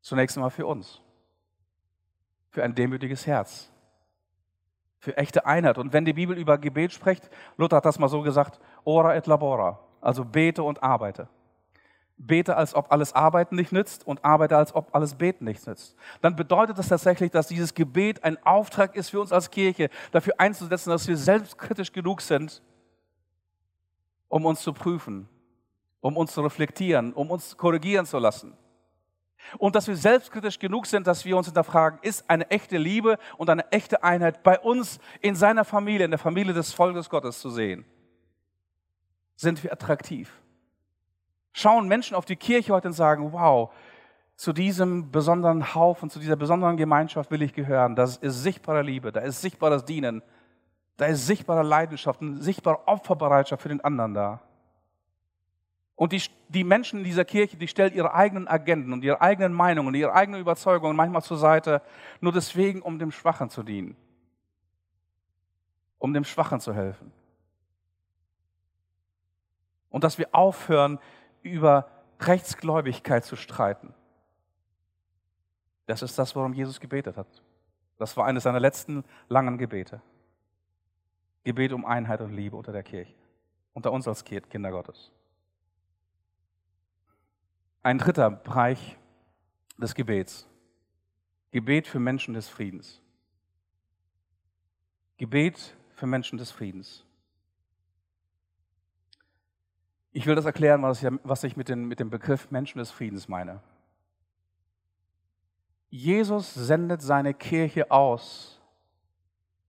Zunächst 0.00 0.36
einmal 0.36 0.50
für 0.50 0.66
uns, 0.66 1.00
für 2.50 2.62
ein 2.62 2.74
demütiges 2.74 3.26
Herz, 3.26 3.70
für 4.98 5.16
echte 5.16 5.46
Einheit. 5.46 5.78
Und 5.78 5.92
wenn 5.92 6.04
die 6.04 6.12
Bibel 6.12 6.36
über 6.36 6.58
Gebet 6.58 6.92
spricht, 6.92 7.30
Luther 7.56 7.76
hat 7.76 7.84
das 7.84 7.98
mal 7.98 8.08
so 8.08 8.22
gesagt, 8.22 8.60
ora 8.84 9.16
et 9.16 9.26
labora, 9.26 9.80
also 10.00 10.24
bete 10.24 10.62
und 10.62 10.82
arbeite 10.82 11.28
bete, 12.20 12.56
als 12.56 12.74
ob 12.74 12.92
alles 12.92 13.12
Arbeiten 13.14 13.56
nicht 13.56 13.72
nützt 13.72 14.06
und 14.06 14.24
arbeite, 14.24 14.56
als 14.56 14.74
ob 14.74 14.94
alles 14.94 15.14
Beten 15.14 15.44
nichts 15.44 15.66
nützt. 15.66 15.96
Dann 16.20 16.36
bedeutet 16.36 16.78
das 16.78 16.88
tatsächlich, 16.88 17.30
dass 17.30 17.48
dieses 17.48 17.74
Gebet 17.74 18.22
ein 18.24 18.38
Auftrag 18.44 18.94
ist 18.94 19.10
für 19.10 19.20
uns 19.20 19.32
als 19.32 19.50
Kirche, 19.50 19.90
dafür 20.12 20.34
einzusetzen, 20.38 20.90
dass 20.90 21.08
wir 21.08 21.16
selbstkritisch 21.16 21.92
genug 21.92 22.20
sind, 22.20 22.62
um 24.28 24.44
uns 24.44 24.60
zu 24.60 24.72
prüfen, 24.72 25.28
um 26.00 26.16
uns 26.16 26.32
zu 26.32 26.42
reflektieren, 26.42 27.12
um 27.12 27.30
uns 27.30 27.56
korrigieren 27.56 28.06
zu 28.06 28.18
lassen. 28.18 28.56
Und 29.56 29.74
dass 29.74 29.88
wir 29.88 29.96
selbstkritisch 29.96 30.58
genug 30.58 30.86
sind, 30.86 31.06
dass 31.06 31.24
wir 31.24 31.36
uns 31.36 31.46
hinterfragen, 31.46 31.98
ist 32.02 32.28
eine 32.28 32.50
echte 32.50 32.76
Liebe 32.76 33.18
und 33.38 33.48
eine 33.48 33.72
echte 33.72 34.04
Einheit 34.04 34.42
bei 34.42 34.58
uns 34.60 34.98
in 35.20 35.34
seiner 35.34 35.64
Familie, 35.64 36.04
in 36.04 36.10
der 36.10 36.18
Familie 36.18 36.52
des 36.52 36.72
Volkes 36.72 37.08
Gottes 37.08 37.40
zu 37.40 37.48
sehen? 37.48 37.86
Sind 39.36 39.62
wir 39.64 39.72
attraktiv? 39.72 40.30
Schauen 41.52 41.88
Menschen 41.88 42.14
auf 42.14 42.24
die 42.24 42.36
Kirche 42.36 42.72
heute 42.72 42.88
und 42.88 42.94
sagen, 42.94 43.32
wow, 43.32 43.70
zu 44.36 44.52
diesem 44.52 45.10
besonderen 45.10 45.74
Haufen, 45.74 46.08
zu 46.08 46.18
dieser 46.18 46.36
besonderen 46.36 46.76
Gemeinschaft 46.76 47.30
will 47.30 47.42
ich 47.42 47.52
gehören. 47.52 47.94
Das 47.94 48.16
ist 48.16 48.42
sichtbare 48.42 48.82
Liebe, 48.82 49.12
da 49.12 49.20
ist 49.20 49.42
sichtbares 49.42 49.84
Dienen, 49.84 50.22
da 50.96 51.06
ist 51.06 51.26
sichtbare 51.26 51.62
Leidenschaft, 51.62 52.22
eine 52.22 52.38
sichtbare 52.38 52.88
Opferbereitschaft 52.88 53.62
für 53.62 53.68
den 53.68 53.82
anderen 53.82 54.14
da. 54.14 54.40
Und 56.00 56.12
die, 56.12 56.22
die 56.48 56.64
Menschen 56.64 57.00
in 57.00 57.04
dieser 57.04 57.26
Kirche, 57.26 57.58
die 57.58 57.68
stellen 57.68 57.92
ihre 57.92 58.14
eigenen 58.14 58.48
Agenden 58.48 58.94
und 58.94 59.04
ihre 59.04 59.20
eigenen 59.20 59.52
Meinungen 59.52 59.88
und 59.88 59.94
ihre 59.94 60.14
eigenen 60.14 60.40
Überzeugungen 60.40 60.96
manchmal 60.96 61.22
zur 61.22 61.36
Seite, 61.36 61.82
nur 62.22 62.32
deswegen, 62.32 62.80
um 62.80 62.98
dem 62.98 63.12
Schwachen 63.12 63.50
zu 63.50 63.62
dienen, 63.62 63.94
um 65.98 66.14
dem 66.14 66.24
Schwachen 66.24 66.60
zu 66.60 66.72
helfen. 66.72 67.12
Und 69.90 70.02
dass 70.02 70.16
wir 70.16 70.28
aufhören, 70.32 70.98
über 71.42 71.90
Rechtsgläubigkeit 72.20 73.24
zu 73.24 73.36
streiten. 73.36 73.94
Das 75.86 76.02
ist 76.02 76.18
das, 76.18 76.36
worum 76.36 76.52
Jesus 76.52 76.80
gebetet 76.80 77.16
hat. 77.16 77.42
Das 77.98 78.16
war 78.16 78.26
eines 78.26 78.44
seiner 78.44 78.60
letzten 78.60 79.04
langen 79.28 79.58
Gebete. 79.58 80.00
Gebet 81.44 81.72
um 81.72 81.84
Einheit 81.84 82.20
und 82.20 82.32
Liebe 82.32 82.56
unter 82.56 82.72
der 82.72 82.82
Kirche, 82.82 83.14
unter 83.72 83.92
uns 83.92 84.06
als 84.06 84.24
Kinder 84.24 84.70
Gottes. 84.70 85.10
Ein 87.82 87.98
dritter 87.98 88.30
Bereich 88.30 88.96
des 89.78 89.94
Gebets. 89.94 90.46
Gebet 91.50 91.86
für 91.86 91.98
Menschen 91.98 92.34
des 92.34 92.48
Friedens. 92.48 93.00
Gebet 95.16 95.76
für 95.94 96.06
Menschen 96.06 96.38
des 96.38 96.50
Friedens. 96.50 97.04
Ich 100.12 100.26
will 100.26 100.34
das 100.34 100.44
erklären, 100.44 100.82
was 100.82 101.44
ich 101.44 101.56
mit, 101.56 101.68
den, 101.68 101.84
mit 101.84 102.00
dem 102.00 102.10
Begriff 102.10 102.50
Menschen 102.50 102.78
des 102.78 102.90
Friedens 102.90 103.28
meine. 103.28 103.60
Jesus 105.88 106.54
sendet 106.54 107.02
seine 107.02 107.34
Kirche 107.34 107.90
aus 107.90 108.60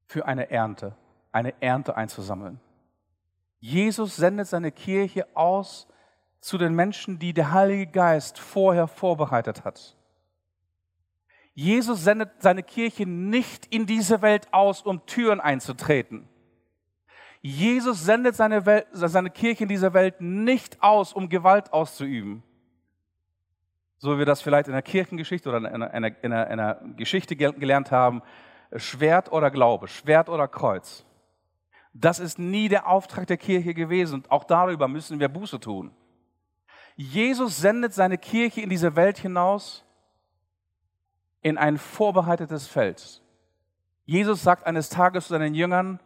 für 0.05 0.25
eine 0.25 0.49
Ernte, 0.51 0.95
eine 1.31 1.53
Ernte 1.61 1.95
einzusammeln. 1.95 2.59
Jesus 3.59 4.15
sendet 4.15 4.47
seine 4.47 4.71
Kirche 4.71 5.27
aus 5.35 5.87
zu 6.39 6.57
den 6.57 6.73
Menschen, 6.73 7.19
die 7.19 7.33
der 7.33 7.51
Heilige 7.51 7.91
Geist 7.91 8.39
vorher 8.39 8.87
vorbereitet 8.87 9.63
hat. 9.63 9.95
Jesus 11.53 12.03
sendet 12.03 12.41
seine 12.41 12.63
Kirche 12.63 13.05
nicht 13.05 13.67
in 13.67 13.85
diese 13.85 14.21
Welt 14.21 14.51
aus, 14.51 14.81
um 14.81 15.05
Türen 15.05 15.39
einzutreten. 15.39 16.27
Jesus 17.41 18.05
sendet 18.05 18.35
seine, 18.35 18.65
Welt, 18.65 18.87
seine 18.91 19.31
Kirche 19.31 19.63
in 19.63 19.69
dieser 19.69 19.93
Welt 19.93 20.21
nicht 20.21 20.81
aus, 20.81 21.11
um 21.11 21.27
Gewalt 21.27 21.73
auszuüben. 21.73 22.43
So 23.97 24.13
wie 24.13 24.19
wir 24.19 24.25
das 24.25 24.41
vielleicht 24.41 24.67
in 24.67 24.73
der 24.73 24.83
Kirchengeschichte 24.83 25.49
oder 25.49 25.57
in 25.57 25.65
einer, 25.65 25.93
in 25.93 26.03
einer, 26.03 26.15
in 26.23 26.59
einer 26.59 26.75
Geschichte 26.95 27.35
gelernt 27.35 27.91
haben, 27.91 28.21
Schwert 28.75 29.31
oder 29.31 29.51
Glaube, 29.51 29.87
Schwert 29.87 30.29
oder 30.29 30.47
Kreuz. 30.47 31.05
Das 31.93 32.19
ist 32.19 32.39
nie 32.39 32.69
der 32.69 32.87
Auftrag 32.87 33.27
der 33.27 33.37
Kirche 33.37 33.73
gewesen 33.73 34.15
und 34.15 34.31
auch 34.31 34.43
darüber 34.43 34.87
müssen 34.87 35.19
wir 35.19 35.27
Buße 35.27 35.59
tun. 35.59 35.91
Jesus 36.95 37.57
sendet 37.57 37.93
seine 37.93 38.17
Kirche 38.17 38.61
in 38.61 38.69
diese 38.69 38.95
Welt 38.95 39.17
hinaus 39.17 39.83
in 41.41 41.57
ein 41.57 41.77
vorbereitetes 41.77 42.67
Feld. 42.67 43.21
Jesus 44.05 44.43
sagt 44.43 44.65
eines 44.65 44.89
Tages 44.89 45.27
zu 45.27 45.33
seinen 45.33 45.55
Jüngern, 45.55 45.99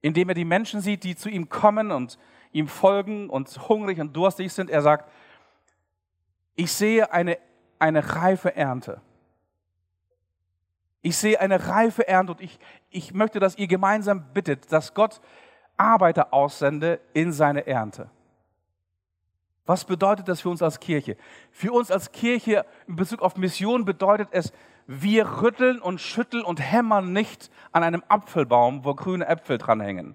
indem 0.00 0.28
er 0.28 0.34
die 0.34 0.44
Menschen 0.44 0.80
sieht, 0.80 1.04
die 1.04 1.16
zu 1.16 1.28
ihm 1.28 1.48
kommen 1.48 1.90
und 1.90 2.18
ihm 2.52 2.68
folgen 2.68 3.28
und 3.30 3.48
hungrig 3.68 4.00
und 4.00 4.14
durstig 4.16 4.52
sind, 4.52 4.70
er 4.70 4.82
sagt, 4.82 5.10
ich 6.54 6.72
sehe 6.72 7.12
eine, 7.12 7.38
eine 7.78 8.16
reife 8.16 8.54
Ernte. 8.56 9.00
Ich 11.02 11.16
sehe 11.16 11.40
eine 11.40 11.68
reife 11.68 12.08
Ernte 12.08 12.32
und 12.32 12.40
ich, 12.40 12.58
ich 12.90 13.14
möchte, 13.14 13.38
dass 13.38 13.56
ihr 13.56 13.68
gemeinsam 13.68 14.32
bittet, 14.32 14.72
dass 14.72 14.94
Gott 14.94 15.20
Arbeiter 15.76 16.34
aussende 16.34 17.00
in 17.12 17.32
seine 17.32 17.66
Ernte. 17.66 18.10
Was 19.64 19.84
bedeutet 19.84 20.26
das 20.28 20.40
für 20.40 20.48
uns 20.48 20.62
als 20.62 20.80
Kirche? 20.80 21.16
Für 21.52 21.72
uns 21.72 21.90
als 21.90 22.10
Kirche 22.10 22.64
in 22.86 22.96
Bezug 22.96 23.22
auf 23.22 23.36
Mission 23.36 23.84
bedeutet 23.84 24.28
es, 24.32 24.52
wir 24.90 25.42
rütteln 25.42 25.80
und 25.80 26.00
schütteln 26.00 26.42
und 26.42 26.60
hämmern 26.60 27.12
nicht 27.12 27.50
an 27.72 27.82
einem 27.84 28.02
Apfelbaum, 28.08 28.86
wo 28.86 28.94
grüne 28.94 29.26
Äpfel 29.26 29.58
dranhängen. 29.58 30.14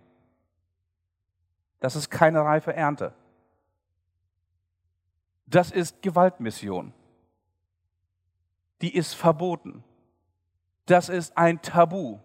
Das 1.79 1.95
ist 1.95 2.09
keine 2.09 2.41
reife 2.41 2.73
Ernte. 2.73 3.13
Das 5.45 5.69
ist 5.69 6.01
Gewaltmission. 6.01 6.91
Die 8.81 8.95
ist 8.95 9.13
verboten. 9.13 9.83
Das 10.88 11.07
ist 11.07 11.38
ein 11.38 11.62
Tabu 11.62 12.17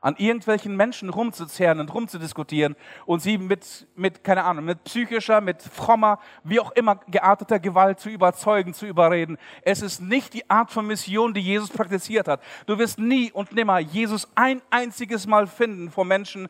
an 0.00 0.16
irgendwelchen 0.16 0.76
Menschen 0.76 1.10
rumzuzerren 1.10 1.80
und 1.80 1.92
rumzudiskutieren 1.92 2.76
und 3.06 3.20
sie 3.20 3.38
mit, 3.38 3.86
mit, 3.96 4.22
keine 4.22 4.44
Ahnung, 4.44 4.64
mit 4.64 4.84
psychischer, 4.84 5.40
mit 5.40 5.62
frommer, 5.62 6.18
wie 6.44 6.60
auch 6.60 6.70
immer 6.72 6.96
gearteter 7.08 7.58
Gewalt 7.58 8.00
zu 8.00 8.08
überzeugen, 8.08 8.74
zu 8.74 8.86
überreden. 8.86 9.38
Es 9.62 9.82
ist 9.82 10.00
nicht 10.00 10.34
die 10.34 10.48
Art 10.48 10.70
von 10.70 10.86
Mission, 10.86 11.34
die 11.34 11.40
Jesus 11.40 11.70
praktiziert 11.70 12.28
hat. 12.28 12.42
Du 12.66 12.78
wirst 12.78 12.98
nie 12.98 13.32
und 13.32 13.52
nimmer 13.52 13.78
Jesus 13.78 14.28
ein 14.34 14.62
einziges 14.70 15.26
Mal 15.26 15.46
finden 15.46 15.90
vor 15.90 16.04
Menschen, 16.04 16.48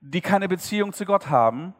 die 0.00 0.20
keine 0.20 0.48
Beziehung 0.48 0.92
zu 0.92 1.04
Gott 1.04 1.28
haben 1.30 1.74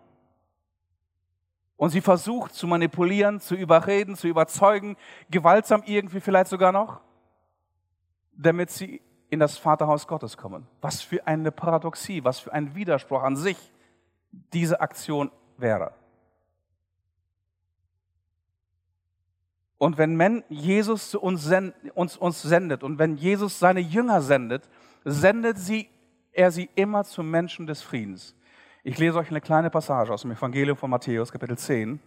und 1.76 1.90
sie 1.90 2.00
versucht 2.00 2.54
zu 2.54 2.66
manipulieren, 2.66 3.40
zu 3.40 3.54
überreden, 3.54 4.16
zu 4.16 4.28
überzeugen, 4.28 4.96
gewaltsam 5.30 5.82
irgendwie 5.84 6.20
vielleicht 6.20 6.48
sogar 6.48 6.72
noch, 6.72 7.00
damit 8.32 8.70
sie 8.70 9.02
in 9.34 9.40
das 9.40 9.58
Vaterhaus 9.58 10.06
Gottes 10.06 10.36
kommen. 10.36 10.66
Was 10.80 11.02
für 11.02 11.26
eine 11.26 11.52
Paradoxie, 11.52 12.24
was 12.24 12.38
für 12.38 12.52
ein 12.52 12.74
Widerspruch 12.74 13.22
an 13.22 13.36
sich 13.36 13.58
diese 14.52 14.80
Aktion 14.80 15.30
wäre. 15.56 15.92
Und 19.76 19.98
wenn 19.98 20.44
Jesus 20.48 21.10
zu 21.10 21.20
uns, 21.20 21.42
sendet 21.44 22.82
und 22.82 22.98
wenn 22.98 23.16
Jesus 23.16 23.58
seine 23.58 23.80
Jünger 23.80 24.22
sendet, 24.22 24.68
sendet 25.04 25.58
sie, 25.58 25.90
er 26.32 26.50
sie 26.50 26.70
immer 26.74 27.04
zu 27.04 27.22
Menschen 27.22 27.66
des 27.66 27.82
Friedens. 27.82 28.34
Ich 28.82 28.98
lese 28.98 29.18
euch 29.18 29.30
eine 29.30 29.40
kleine 29.40 29.68
Passage 29.68 30.12
aus 30.12 30.22
dem 30.22 30.30
Evangelium 30.30 30.76
von 30.76 30.90
Matthäus, 30.90 31.30
Kapitel 31.30 31.58
10. 31.58 32.00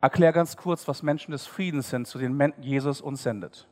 Erklär 0.00 0.32
ganz 0.32 0.56
kurz, 0.56 0.86
was 0.86 1.02
Menschen 1.02 1.32
des 1.32 1.46
Friedens 1.46 1.90
sind, 1.90 2.06
zu 2.06 2.18
denen 2.18 2.52
Jesus 2.60 3.00
uns 3.00 3.22
sendet. 3.22 3.66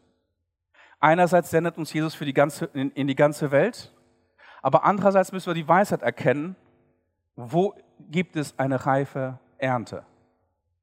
Einerseits 1.03 1.51
sendet 1.51 1.79
uns 1.79 1.93
Jesus 1.93 2.17
die 2.17 2.33
ganze, 2.33 2.67
in, 2.67 2.93
in 2.93 3.09
die 3.09 3.17
ganze 3.17 3.51
Welt, 3.51 3.93
aber 4.63 4.85
andererseits 4.85 5.33
müssen 5.33 5.49
wir 5.49 5.55
die 5.55 5.67
Weisheit 5.67 6.01
erkennen, 6.01 6.55
wo 7.35 7.75
gibt 7.99 8.37
es 8.37 8.57
eine 8.57 8.87
reife 8.87 9.41
Ernte. 9.59 10.05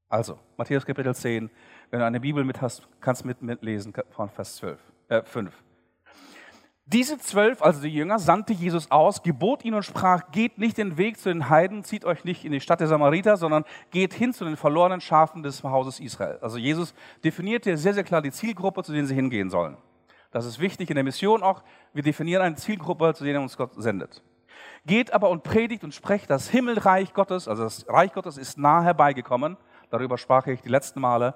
Also, 0.09 0.37
Matthäus 0.57 0.85
Kapitel 0.85 1.15
10, 1.15 1.49
wenn 1.89 1.99
du 2.01 2.05
eine 2.05 2.19
Bibel 2.19 2.43
mit 2.43 2.61
hast, 2.61 2.85
kannst 2.99 3.23
du 3.23 3.27
mit, 3.27 3.41
mitlesen 3.41 3.93
von 4.09 4.29
Vers 4.29 4.57
12, 4.57 4.79
äh, 5.07 5.23
5. 5.23 5.53
Diese 6.85 7.17
zwölf, 7.17 7.61
also 7.61 7.81
die 7.81 7.87
Jünger, 7.87 8.19
sandte 8.19 8.51
Jesus 8.51 8.91
aus, 8.91 9.23
gebot 9.23 9.63
ihnen 9.63 9.75
und 9.75 9.83
sprach, 9.83 10.31
geht 10.31 10.57
nicht 10.57 10.77
den 10.77 10.97
Weg 10.97 11.17
zu 11.17 11.29
den 11.29 11.47
Heiden, 11.47 11.85
zieht 11.85 12.03
euch 12.03 12.25
nicht 12.25 12.43
in 12.43 12.51
die 12.51 12.59
Stadt 12.59 12.81
der 12.81 12.87
Samariter, 12.87 13.37
sondern 13.37 13.63
geht 13.89 14.13
hin 14.13 14.33
zu 14.33 14.43
den 14.43 14.57
verlorenen 14.57 14.99
Schafen 14.99 15.43
des 15.43 15.63
Hauses 15.63 16.01
Israel. 16.01 16.39
Also 16.41 16.57
Jesus 16.57 16.93
definierte 17.23 17.77
sehr, 17.77 17.93
sehr 17.93 18.03
klar 18.03 18.21
die 18.21 18.31
Zielgruppe, 18.31 18.83
zu 18.83 18.91
denen 18.91 19.07
sie 19.07 19.15
hingehen 19.15 19.49
sollen. 19.49 19.77
Das 20.31 20.45
ist 20.45 20.59
wichtig 20.59 20.89
in 20.89 20.95
der 20.95 21.03
Mission 21.03 21.41
auch. 21.41 21.63
Wir 21.93 22.03
definieren 22.03 22.43
eine 22.43 22.55
Zielgruppe, 22.55 23.13
zu 23.15 23.23
der 23.23 23.41
uns 23.41 23.57
Gott 23.57 23.71
sendet. 23.75 24.23
Geht 24.85 25.11
aber 25.11 25.29
und 25.29 25.43
predigt 25.43 25.83
und 25.83 25.93
sprecht, 25.93 26.29
das 26.29 26.49
Himmelreich 26.49 27.13
Gottes, 27.13 27.47
also 27.47 27.63
das 27.63 27.85
Reich 27.89 28.13
Gottes 28.13 28.37
ist 28.37 28.57
nahe 28.57 28.83
herbeigekommen. 28.83 29.57
Darüber 29.89 30.17
sprach 30.17 30.45
ich 30.47 30.61
die 30.61 30.69
letzten 30.69 31.01
Male. 31.01 31.33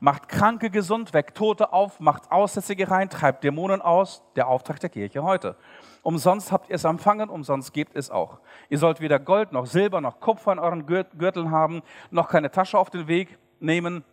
Macht 0.00 0.28
Kranke 0.28 0.70
gesund, 0.70 1.12
weckt 1.12 1.36
Tote 1.36 1.72
auf, 1.72 1.98
macht 1.98 2.30
Aussätzige 2.30 2.88
rein, 2.88 3.10
treibt 3.10 3.42
Dämonen 3.42 3.82
aus. 3.82 4.22
Der 4.36 4.46
Auftrag 4.46 4.78
der 4.78 4.90
Kirche 4.90 5.24
heute. 5.24 5.56
Umsonst 6.02 6.52
habt 6.52 6.68
ihr 6.68 6.76
es 6.76 6.84
empfangen, 6.84 7.28
umsonst 7.28 7.72
gebt 7.72 7.96
es 7.96 8.08
auch. 8.08 8.38
Ihr 8.68 8.78
sollt 8.78 9.00
weder 9.00 9.18
Gold 9.18 9.50
noch 9.50 9.66
Silber 9.66 10.00
noch 10.00 10.20
Kupfer 10.20 10.52
in 10.52 10.60
euren 10.60 10.86
Gürteln 10.86 11.50
haben, 11.50 11.82
noch 12.12 12.28
keine 12.28 12.52
Tasche 12.52 12.78
auf 12.78 12.90
den 12.90 13.08
Weg 13.08 13.36
nehmen, 13.58 14.04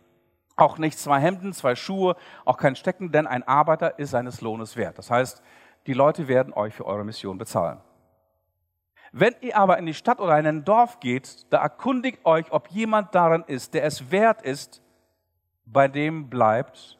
auch 0.56 0.78
nicht 0.78 0.98
zwei 0.98 1.20
Hemden, 1.20 1.52
zwei 1.52 1.76
Schuhe, 1.76 2.16
auch 2.44 2.56
kein 2.56 2.76
Stecken, 2.76 3.12
denn 3.12 3.26
ein 3.26 3.42
Arbeiter 3.42 3.98
ist 3.98 4.10
seines 4.10 4.40
Lohnes 4.40 4.76
wert. 4.76 4.98
Das 4.98 5.10
heißt, 5.10 5.42
die 5.86 5.92
Leute 5.92 6.28
werden 6.28 6.52
euch 6.54 6.74
für 6.74 6.86
eure 6.86 7.04
Mission 7.04 7.38
bezahlen. 7.38 7.80
Wenn 9.12 9.34
ihr 9.40 9.56
aber 9.56 9.78
in 9.78 9.86
die 9.86 9.94
Stadt 9.94 10.18
oder 10.18 10.38
in 10.38 10.46
ein 10.46 10.64
Dorf 10.64 11.00
geht, 11.00 11.46
da 11.50 11.58
erkundigt 11.62 12.24
euch, 12.24 12.50
ob 12.50 12.68
jemand 12.68 13.14
darin 13.14 13.44
ist, 13.46 13.74
der 13.74 13.84
es 13.84 14.10
wert 14.10 14.42
ist, 14.42 14.82
bei 15.64 15.88
dem 15.88 16.28
bleibt, 16.28 16.98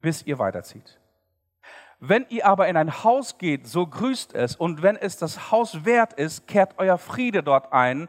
bis 0.00 0.26
ihr 0.26 0.38
weiterzieht. 0.38 0.98
Wenn 2.00 2.26
ihr 2.28 2.46
aber 2.46 2.68
in 2.68 2.76
ein 2.76 3.02
Haus 3.02 3.38
geht, 3.38 3.66
so 3.66 3.86
grüßt 3.86 4.34
es, 4.34 4.56
und 4.56 4.82
wenn 4.82 4.96
es 4.96 5.16
das 5.16 5.50
Haus 5.50 5.84
wert 5.84 6.12
ist, 6.12 6.46
kehrt 6.46 6.74
euer 6.78 6.96
Friede 6.96 7.42
dort 7.42 7.72
ein. 7.72 8.08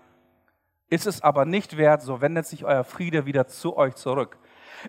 Ist 0.89 1.07
es 1.07 1.21
aber 1.21 1.45
nicht 1.45 1.77
wert, 1.77 2.01
so 2.01 2.21
wendet 2.21 2.45
sich 2.45 2.65
euer 2.65 2.83
Friede 2.83 3.25
wieder 3.25 3.47
zu 3.47 3.77
euch 3.77 3.95
zurück. 3.95 4.37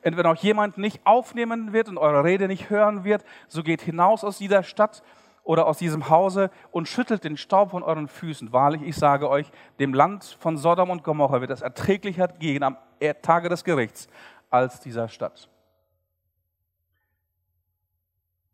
Und 0.04 0.16
wenn 0.16 0.26
auch 0.26 0.36
jemand 0.36 0.78
nicht 0.78 1.00
aufnehmen 1.04 1.72
wird 1.72 1.88
und 1.88 1.98
eure 1.98 2.24
Rede 2.24 2.48
nicht 2.48 2.70
hören 2.70 3.04
wird, 3.04 3.24
so 3.48 3.62
geht 3.62 3.82
hinaus 3.82 4.24
aus 4.24 4.38
dieser 4.38 4.62
Stadt 4.62 5.02
oder 5.42 5.66
aus 5.66 5.78
diesem 5.78 6.08
Hause 6.08 6.50
und 6.70 6.88
schüttelt 6.88 7.24
den 7.24 7.36
Staub 7.36 7.70
von 7.70 7.82
euren 7.82 8.08
Füßen. 8.08 8.52
Wahrlich, 8.52 8.82
ich 8.82 8.96
sage 8.96 9.28
euch, 9.28 9.50
dem 9.78 9.94
Land 9.94 10.36
von 10.38 10.56
Sodom 10.56 10.90
und 10.90 11.02
Gomorra 11.02 11.40
wird 11.40 11.50
es 11.50 11.62
erträglicher 11.62 12.28
gehen 12.28 12.62
am 12.62 12.76
Tage 13.22 13.48
des 13.48 13.64
Gerichts 13.64 14.08
als 14.50 14.80
dieser 14.80 15.08
Stadt. 15.08 15.48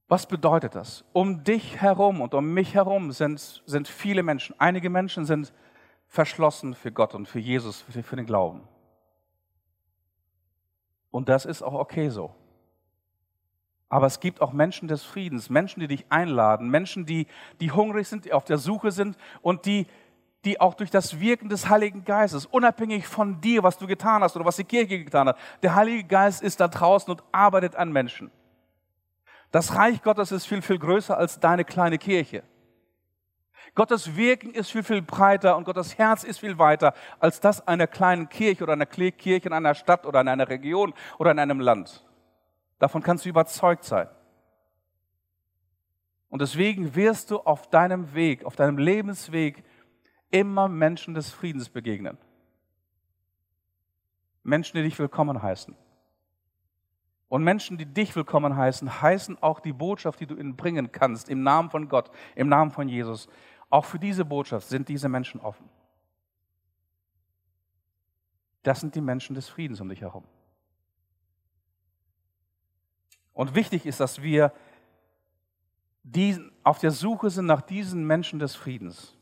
Was 0.08 0.26
bedeutet 0.26 0.76
das? 0.76 1.04
Um 1.12 1.42
dich 1.42 1.80
herum 1.80 2.20
und 2.20 2.32
um 2.32 2.54
mich 2.54 2.74
herum 2.74 3.10
sind, 3.10 3.62
sind 3.66 3.88
viele 3.88 4.22
Menschen. 4.22 4.54
Einige 4.58 4.88
Menschen 4.88 5.24
sind 5.24 5.52
verschlossen 6.06 6.74
für 6.74 6.92
Gott 6.92 7.14
und 7.14 7.26
für 7.26 7.40
Jesus, 7.40 7.82
für, 7.82 8.02
für 8.02 8.16
den 8.16 8.26
Glauben. 8.26 8.62
Und 11.10 11.28
das 11.28 11.44
ist 11.44 11.62
auch 11.62 11.74
okay 11.74 12.08
so. 12.08 12.34
Aber 13.88 14.06
es 14.06 14.20
gibt 14.20 14.40
auch 14.40 14.52
Menschen 14.52 14.88
des 14.88 15.04
Friedens, 15.04 15.48
Menschen, 15.48 15.80
die 15.80 15.86
dich 15.86 16.06
einladen, 16.08 16.68
Menschen, 16.68 17.06
die, 17.06 17.26
die 17.60 17.70
hungrig 17.70 18.08
sind, 18.08 18.24
die 18.24 18.32
auf 18.32 18.44
der 18.44 18.58
Suche 18.58 18.90
sind 18.90 19.16
und 19.42 19.64
die, 19.64 19.86
die 20.44 20.60
auch 20.60 20.74
durch 20.74 20.90
das 20.90 21.20
Wirken 21.20 21.48
des 21.48 21.68
Heiligen 21.68 22.04
Geistes, 22.04 22.46
unabhängig 22.46 23.06
von 23.06 23.40
dir, 23.40 23.62
was 23.62 23.78
du 23.78 23.86
getan 23.86 24.22
hast 24.22 24.34
oder 24.36 24.44
was 24.44 24.56
die 24.56 24.64
Kirche 24.64 25.04
getan 25.04 25.28
hat, 25.28 25.38
der 25.62 25.74
Heilige 25.74 26.04
Geist 26.04 26.42
ist 26.42 26.60
da 26.60 26.68
draußen 26.68 27.10
und 27.10 27.22
arbeitet 27.30 27.76
an 27.76 27.92
Menschen. 27.92 28.30
Das 29.52 29.74
Reich 29.76 30.02
Gottes 30.02 30.32
ist 30.32 30.46
viel, 30.46 30.62
viel 30.62 30.78
größer 30.78 31.16
als 31.16 31.38
deine 31.38 31.64
kleine 31.64 31.98
Kirche. 31.98 32.42
Gottes 33.74 34.16
Wirken 34.16 34.52
ist 34.52 34.70
viel, 34.70 34.82
viel 34.82 35.02
breiter 35.02 35.56
und 35.56 35.64
Gottes 35.64 35.98
Herz 35.98 36.24
ist 36.24 36.38
viel 36.38 36.58
weiter 36.58 36.94
als 37.18 37.40
das 37.40 37.66
einer 37.66 37.86
kleinen 37.86 38.28
Kirche 38.28 38.62
oder 38.62 38.74
einer 38.74 38.86
Kirche 38.86 39.46
in 39.48 39.52
einer 39.52 39.74
Stadt 39.74 40.06
oder 40.06 40.20
in 40.20 40.28
einer 40.28 40.48
Region 40.48 40.94
oder 41.18 41.32
in 41.32 41.38
einem 41.38 41.60
Land. 41.60 42.04
Davon 42.78 43.02
kannst 43.02 43.24
du 43.24 43.28
überzeugt 43.28 43.84
sein. 43.84 44.08
Und 46.28 46.42
deswegen 46.42 46.94
wirst 46.94 47.30
du 47.30 47.38
auf 47.38 47.70
deinem 47.70 48.14
Weg, 48.14 48.44
auf 48.44 48.56
deinem 48.56 48.78
Lebensweg 48.78 49.64
immer 50.30 50.68
Menschen 50.68 51.14
des 51.14 51.30
Friedens 51.30 51.68
begegnen. 51.68 52.18
Menschen, 54.42 54.76
die 54.76 54.82
dich 54.82 54.98
willkommen 54.98 55.42
heißen. 55.42 55.74
Und 57.28 57.42
Menschen, 57.42 57.76
die 57.76 57.86
dich 57.86 58.14
willkommen 58.14 58.56
heißen, 58.56 59.02
heißen 59.02 59.42
auch 59.42 59.58
die 59.58 59.72
Botschaft, 59.72 60.20
die 60.20 60.26
du 60.26 60.36
ihnen 60.36 60.56
bringen 60.56 60.92
kannst, 60.92 61.28
im 61.28 61.42
Namen 61.42 61.70
von 61.70 61.88
Gott, 61.88 62.10
im 62.36 62.48
Namen 62.48 62.70
von 62.70 62.88
Jesus. 62.88 63.28
Auch 63.76 63.84
für 63.84 63.98
diese 63.98 64.24
Botschaft 64.24 64.66
sind 64.70 64.88
diese 64.88 65.06
Menschen 65.06 65.38
offen. 65.38 65.68
Das 68.62 68.80
sind 68.80 68.94
die 68.94 69.02
Menschen 69.02 69.34
des 69.34 69.50
Friedens 69.50 69.82
um 69.82 69.90
dich 69.90 70.00
herum. 70.00 70.24
Und 73.34 73.54
wichtig 73.54 73.84
ist, 73.84 74.00
dass 74.00 74.22
wir 74.22 74.50
die 76.04 76.40
auf 76.62 76.78
der 76.78 76.90
Suche 76.90 77.28
sind 77.28 77.44
nach 77.44 77.60
diesen 77.60 78.06
Menschen 78.06 78.38
des 78.38 78.54
Friedens. 78.54 79.14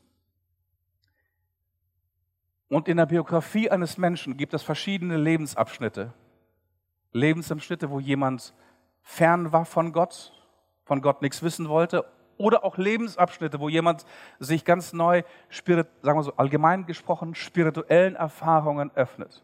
Und 2.69 2.87
in 2.87 2.95
der 2.95 3.07
Biografie 3.07 3.69
eines 3.69 3.97
Menschen 3.97 4.37
gibt 4.37 4.53
es 4.53 4.63
verschiedene 4.63 5.17
Lebensabschnitte. 5.17 6.13
Lebensabschnitte, 7.11 7.89
wo 7.89 7.99
jemand 7.99 8.53
fern 9.01 9.51
war 9.51 9.65
von 9.65 9.91
Gott, 9.91 10.31
von 10.85 11.01
Gott 11.01 11.21
nichts 11.21 11.43
wissen 11.43 11.67
wollte, 11.67 12.09
oder 12.37 12.63
auch 12.63 12.77
Lebensabschnitte, 12.77 13.59
wo 13.59 13.69
jemand 13.69 14.05
sich 14.39 14.65
ganz 14.65 14.93
neu, 14.93 15.23
sagen 15.49 15.87
wir 16.17 16.23
so 16.23 16.35
allgemein 16.35 16.85
gesprochen, 16.85 17.35
spirituellen 17.35 18.15
Erfahrungen 18.15 18.91
öffnet. 18.95 19.43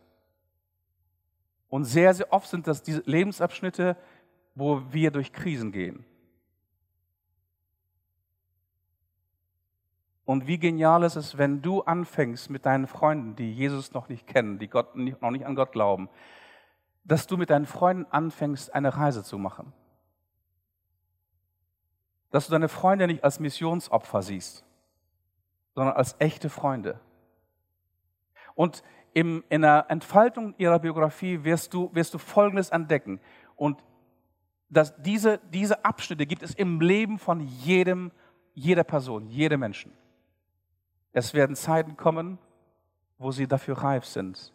Und 1.70 1.86
sehr, 1.86 2.14
sehr 2.14 2.32
oft 2.34 2.50
sind 2.50 2.68
das 2.68 2.84
diese 2.84 3.02
Lebensabschnitte, 3.06 3.96
wo 4.56 4.82
wir 4.92 5.12
durch 5.12 5.32
Krisen 5.32 5.72
gehen. 5.72 6.06
Und 10.26 10.48
wie 10.48 10.60
genial 10.60 11.04
ist 11.04 11.16
es, 11.16 11.38
wenn 11.38 11.62
du 11.62 11.82
anfängst 11.82 12.50
mit 12.50 12.66
deinen 12.66 12.88
Freunden, 12.88 13.36
die 13.36 13.52
Jesus 13.52 13.94
noch 13.94 14.08
nicht 14.08 14.28
kennen, 14.28 14.60
die 14.60 14.68
Gott, 14.68 14.96
noch 14.96 15.32
nicht 15.32 15.46
an 15.46 15.56
Gott 15.56 15.72
glauben, 15.72 16.10
dass 17.04 17.28
du 17.28 17.38
mit 17.38 17.50
deinen 17.50 17.66
Freunden 17.66 18.06
anfängst, 18.12 18.74
eine 18.74 18.96
Reise 18.96 19.24
zu 19.24 19.38
machen. 19.38 19.74
Dass 22.32 22.48
du 22.48 22.52
deine 22.52 22.70
Freunde 22.70 23.08
nicht 23.08 23.24
als 23.24 23.40
Missionsopfer 23.40 24.22
siehst, 24.22 24.66
sondern 25.76 25.96
als 25.96 26.16
echte 26.20 26.50
Freunde. 26.50 27.00
Und 28.56 28.84
im, 29.14 29.44
in 29.50 29.62
der 29.62 29.86
Entfaltung 29.90 30.56
ihrer 30.58 30.80
Biografie 30.80 31.44
wirst 31.44 31.74
du, 31.74 31.90
wirst 31.94 32.14
du 32.14 32.18
Folgendes 32.18 32.70
entdecken. 32.70 33.20
Und 33.56 33.84
dass 34.70 34.96
diese, 35.02 35.40
diese 35.52 35.84
Abschnitte 35.84 36.26
gibt 36.26 36.44
es 36.44 36.56
im 36.56 36.80
Leben 36.80 37.20
von 37.20 37.42
jedem, 37.42 38.12
jeder 38.54 38.84
Person, 38.84 39.28
jedem 39.28 39.60
Menschen. 39.60 39.92
Es 41.12 41.34
werden 41.34 41.56
Zeiten 41.56 41.98
kommen, 41.98 42.38
wo 43.18 43.32
sie 43.32 43.48
dafür 43.48 43.78
reif 43.80 44.06
sind, 44.06 44.54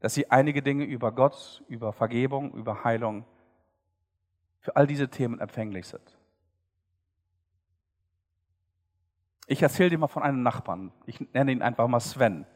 dass 0.00 0.14
sie 0.14 0.30
einige 0.30 0.60
Dinge 0.60 0.84
über 0.84 1.12
Gott, 1.12 1.62
über 1.68 1.92
Vergebung, 1.92 2.52
über 2.52 2.82
Heilung, 2.82 3.24
für 4.58 4.74
all 4.76 4.86
diese 4.86 5.08
Themen 5.08 5.38
empfänglich 5.38 5.86
sind. 5.86 6.18
Ich 9.46 9.62
erzähle 9.62 9.90
dir 9.90 9.98
mal 9.98 10.08
von 10.08 10.22
einem 10.22 10.42
Nachbarn. 10.42 10.92
Ich 11.06 11.20
nenne 11.32 11.52
ihn 11.52 11.62
einfach 11.62 11.86
mal 11.86 12.00
Sven. 12.00 12.46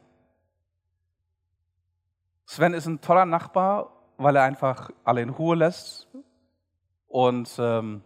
Sven 2.47 2.73
ist 2.73 2.87
ein 2.87 3.01
toller 3.01 3.27
Nachbar, 3.27 3.93
weil 4.17 4.37
er 4.37 4.45
einfach 4.45 4.91
alle 5.05 5.21
in 5.21 5.29
Ruhe 5.29 5.57
lässt 5.57 6.09
und 7.07 7.55
ähm, 7.59 8.03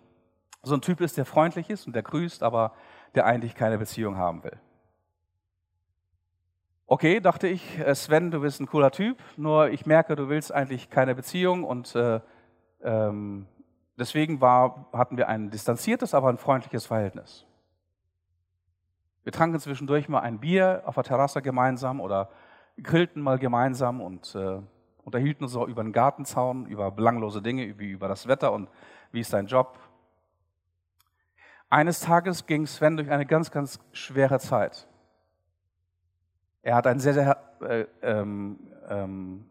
so 0.63 0.75
ein 0.75 0.81
Typ 0.81 1.01
ist, 1.01 1.17
der 1.17 1.25
freundlich 1.25 1.71
ist 1.71 1.87
und 1.87 1.95
der 1.95 2.03
grüßt, 2.03 2.43
aber 2.43 2.73
der 3.15 3.27
eigentlich 3.27 3.55
keine 3.55 3.79
Beziehung 3.79 4.17
haben 4.17 4.43
will. 4.43 4.59
Okay, 6.87 7.21
dachte 7.21 7.49
ich, 7.49 7.79
äh, 7.79 7.95
Sven, 7.95 8.31
du 8.31 8.41
bist 8.41 8.61
ein 8.61 8.67
cooler 8.67 8.91
Typ, 8.91 9.19
nur 9.37 9.71
ich 9.71 9.87
merke, 9.87 10.17
du 10.17 10.29
willst 10.29 10.53
eigentlich 10.53 10.91
keine 10.91 11.15
Beziehung 11.15 11.65
und 11.65 11.95
äh, 11.95 12.21
ähm, 12.83 13.47
deswegen 13.97 14.41
war, 14.41 14.89
hatten 14.93 15.17
wir 15.17 15.29
ein 15.29 15.51
distanziertes, 15.51 16.15
aber 16.15 16.29
ein 16.29 16.39
freundliches 16.39 16.87
Verhältnis. 16.87 17.47
Wir 19.25 19.33
tranken 19.33 19.61
zwischendurch 19.61 20.09
mal 20.09 20.21
ein 20.21 20.41
Bier 20.41 20.83
auf 20.85 20.97
der 20.97 21.05
Terrasse 21.05 21.43
gemeinsam 21.43 22.01
oder 22.01 22.31
grillten 22.83 23.23
mal 23.23 23.39
gemeinsam 23.39 24.01
und 24.01 24.35
äh, 24.35 24.61
unterhielten 25.05 25.45
uns 25.45 25.55
auch 25.57 25.69
über 25.69 25.83
den 25.83 25.93
Gartenzaun, 25.93 26.67
über 26.67 26.91
belanglose 26.91 27.43
Dinge, 27.43 27.79
wie 27.79 27.91
über 27.91 28.09
das 28.09 28.27
Wetter 28.27 28.53
und 28.53 28.69
wie 29.13 29.21
ist 29.21 29.33
dein 29.33 29.47
Job. 29.47 29.79
Eines 31.71 32.01
Tages 32.01 32.47
ging 32.47 32.67
Sven 32.67 32.97
durch 32.97 33.11
eine 33.11 33.27
ganz, 33.27 33.51
ganz 33.51 33.81
schwere 33.93 34.39
Zeit. 34.39 34.87
Er 36.63 36.77
hat 36.77 36.87
ein 36.87 37.01
sehr, 37.01 37.15
sehr 37.15 37.43
äh, 37.61 37.87
ähm, 38.03 38.59
ähm, 38.89 39.47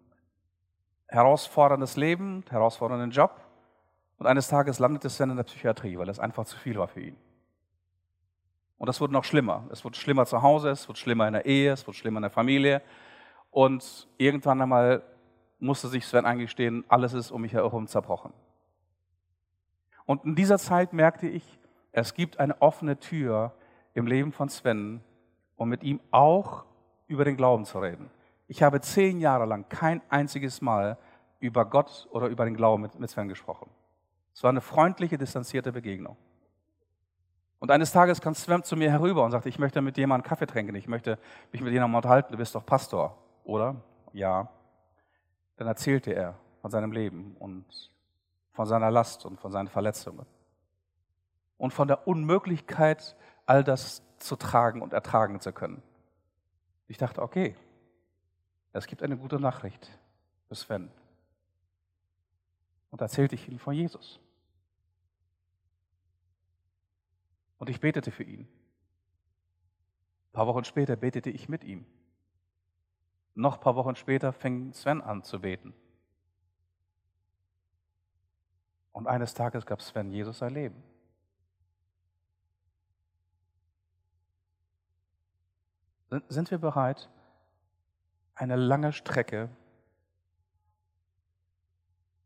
herausforderndes 1.07 1.97
Leben, 1.97 2.43
herausfordernden 2.49 3.11
Job. 3.11 3.41
Und 4.17 4.27
eines 4.27 4.47
Tages 4.47 4.79
landete 4.79 5.09
Sven 5.09 5.31
in 5.31 5.37
der 5.37 5.43
Psychiatrie, 5.43 5.97
weil 5.97 6.09
es 6.09 6.19
einfach 6.19 6.45
zu 6.45 6.57
viel 6.57 6.77
war 6.77 6.87
für 6.87 7.01
ihn. 7.01 7.17
Und 8.81 8.87
das 8.87 8.99
wurde 8.99 9.13
noch 9.13 9.25
schlimmer. 9.25 9.65
Es 9.69 9.85
wurde 9.85 9.95
schlimmer 9.95 10.25
zu 10.25 10.41
Hause, 10.41 10.71
es 10.71 10.89
wurde 10.89 10.97
schlimmer 10.97 11.27
in 11.27 11.33
der 11.33 11.45
Ehe, 11.45 11.71
es 11.71 11.85
wurde 11.85 11.95
schlimmer 11.99 12.17
in 12.17 12.23
der 12.23 12.31
Familie. 12.31 12.81
Und 13.51 14.07
irgendwann 14.17 14.59
einmal 14.59 15.03
musste 15.59 15.87
sich 15.87 16.03
Sven 16.03 16.25
eingestehen, 16.25 16.83
alles 16.87 17.13
ist 17.13 17.29
um 17.29 17.43
mich 17.43 17.53
herum 17.53 17.85
zerbrochen. 17.85 18.33
Und 20.07 20.25
in 20.25 20.33
dieser 20.33 20.57
Zeit 20.57 20.93
merkte 20.93 21.27
ich, 21.27 21.59
es 21.91 22.15
gibt 22.15 22.39
eine 22.39 22.59
offene 22.59 22.97
Tür 22.97 23.53
im 23.93 24.07
Leben 24.07 24.31
von 24.31 24.49
Sven, 24.49 25.01
um 25.57 25.69
mit 25.69 25.83
ihm 25.83 25.99
auch 26.09 26.65
über 27.05 27.23
den 27.23 27.37
Glauben 27.37 27.65
zu 27.65 27.77
reden. 27.77 28.09
Ich 28.47 28.63
habe 28.63 28.81
zehn 28.81 29.19
Jahre 29.19 29.45
lang 29.45 29.69
kein 29.69 30.01
einziges 30.09 30.59
Mal 30.59 30.97
über 31.39 31.65
Gott 31.65 32.07
oder 32.09 32.29
über 32.29 32.45
den 32.45 32.55
Glauben 32.55 32.89
mit, 32.97 33.09
Sven 33.11 33.27
gesprochen. 33.27 33.69
Es 34.33 34.41
war 34.41 34.49
eine 34.49 34.59
freundliche, 34.59 35.19
distanzierte 35.19 35.71
Begegnung. 35.71 36.17
Und 37.61 37.69
eines 37.69 37.91
Tages 37.91 38.19
kam 38.21 38.33
Sven 38.33 38.63
zu 38.63 38.75
mir 38.75 38.89
herüber 38.89 39.23
und 39.23 39.29
sagte, 39.29 39.47
ich 39.47 39.59
möchte 39.59 39.83
mit 39.83 39.95
jemandem 39.95 40.27
Kaffee 40.27 40.47
trinken, 40.47 40.73
ich 40.73 40.87
möchte 40.87 41.19
mich 41.51 41.61
mit 41.61 41.71
jemandem 41.71 41.93
unterhalten, 41.93 42.31
du 42.31 42.37
bist 42.39 42.55
doch 42.55 42.65
Pastor, 42.65 43.15
oder? 43.43 43.75
Ja. 44.13 44.49
Dann 45.57 45.67
erzählte 45.67 46.11
er 46.11 46.33
von 46.63 46.71
seinem 46.71 46.91
Leben 46.91 47.35
und 47.37 47.91
von 48.53 48.65
seiner 48.65 48.89
Last 48.89 49.27
und 49.27 49.39
von 49.39 49.51
seinen 49.51 49.67
Verletzungen. 49.67 50.25
Und 51.59 51.71
von 51.71 51.87
der 51.87 52.07
Unmöglichkeit, 52.07 53.15
all 53.45 53.63
das 53.63 54.01
zu 54.17 54.35
tragen 54.37 54.81
und 54.81 54.93
ertragen 54.93 55.39
zu 55.39 55.53
können. 55.53 55.83
Ich 56.87 56.97
dachte, 56.97 57.21
okay, 57.21 57.55
es 58.73 58.87
gibt 58.87 59.03
eine 59.03 59.17
gute 59.17 59.39
Nachricht 59.39 59.87
für 60.47 60.55
Sven. 60.55 60.89
Und 62.89 63.01
erzählte 63.01 63.35
ich 63.35 63.47
ihm 63.47 63.59
von 63.59 63.75
Jesus. 63.75 64.19
Und 67.61 67.69
ich 67.69 67.79
betete 67.79 68.09
für 68.09 68.23
ihn. 68.23 68.39
Ein 68.39 70.31
paar 70.33 70.47
Wochen 70.47 70.63
später 70.63 70.95
betete 70.95 71.29
ich 71.29 71.47
mit 71.47 71.63
ihm. 71.63 71.85
Noch 73.35 73.57
ein 73.57 73.59
paar 73.59 73.75
Wochen 73.75 73.95
später 73.95 74.33
fing 74.33 74.73
Sven 74.73 74.99
an 74.99 75.21
zu 75.21 75.41
beten. 75.41 75.75
Und 78.91 79.05
eines 79.05 79.35
Tages 79.35 79.67
gab 79.67 79.79
Sven 79.83 80.09
Jesus 80.11 80.39
sein 80.39 80.55
Leben. 80.55 80.81
Sind 86.29 86.49
wir 86.49 86.57
bereit, 86.57 87.11
eine 88.33 88.55
lange 88.55 88.91
Strecke, 88.91 89.51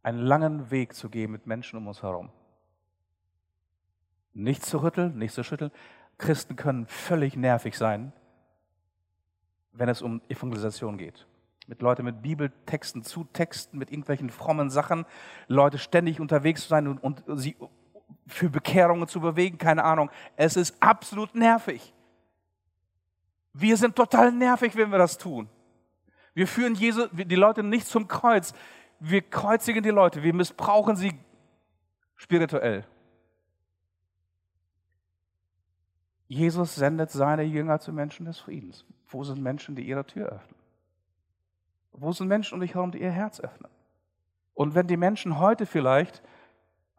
einen 0.01 0.19
langen 0.19 0.71
Weg 0.71 0.95
zu 0.95 1.09
gehen 1.09 1.29
mit 1.29 1.45
Menschen 1.45 1.75
um 1.75 1.89
uns 1.89 2.03
herum? 2.03 2.31
Nicht 4.35 4.65
zu 4.65 4.83
rütteln, 4.83 5.17
nicht 5.17 5.33
zu 5.33 5.43
schütteln. 5.43 5.71
Christen 6.17 6.57
können 6.57 6.85
völlig 6.87 7.37
nervig 7.37 7.77
sein, 7.77 8.11
wenn 9.71 9.89
es 9.89 10.01
um 10.01 10.21
Evangelisation 10.27 10.97
geht. 10.97 11.25
Mit 11.67 11.81
Leuten 11.81 12.03
mit 12.03 12.21
Bibeltexten 12.21 13.01
zu 13.01 13.23
Texten, 13.23 13.77
mit 13.77 13.89
irgendwelchen 13.89 14.29
frommen 14.29 14.69
Sachen, 14.69 15.05
Leute 15.47 15.77
ständig 15.77 16.19
unterwegs 16.19 16.63
zu 16.63 16.67
sein 16.67 16.87
und, 16.87 17.01
und 17.01 17.23
sie 17.39 17.55
für 18.27 18.49
Bekehrungen 18.49 19.07
zu 19.07 19.21
bewegen, 19.21 19.57
keine 19.57 19.83
Ahnung. 19.85 20.11
Es 20.35 20.57
ist 20.57 20.75
absolut 20.81 21.33
nervig. 21.33 21.93
Wir 23.53 23.77
sind 23.77 23.95
total 23.95 24.33
nervig, 24.33 24.75
wenn 24.75 24.91
wir 24.91 24.97
das 24.97 25.17
tun. 25.17 25.49
Wir 26.33 26.45
führen 26.45 26.75
Jesu, 26.75 27.07
die 27.13 27.35
Leute 27.35 27.63
nicht 27.63 27.87
zum 27.87 28.09
Kreuz. 28.09 28.53
Wir 28.99 29.21
kreuzigen 29.21 29.81
die 29.81 29.91
Leute. 29.91 30.23
Wir 30.23 30.33
missbrauchen 30.33 30.97
sie 30.97 31.13
spirituell. 32.15 32.85
Jesus 36.27 36.75
sendet 36.75 37.11
seine 37.11 37.43
Jünger 37.43 37.79
zu 37.79 37.93
Menschen 37.93 38.25
des 38.25 38.39
Friedens. 38.39 38.85
Wo 39.07 39.23
sind 39.23 39.41
Menschen, 39.41 39.75
die 39.75 39.87
ihre 39.87 40.05
Tür 40.05 40.27
öffnen? 40.27 40.55
Wo 41.91 42.11
sind 42.11 42.27
Menschen 42.27 42.55
um 42.55 42.61
dich 42.61 42.73
herum, 42.73 42.91
die 42.91 43.01
ihr 43.01 43.11
Herz 43.11 43.39
öffnen? 43.39 43.71
Und 44.53 44.73
wenn 44.73 44.87
die 44.87 44.97
Menschen 44.97 45.39
heute 45.39 45.65
vielleicht 45.65 46.23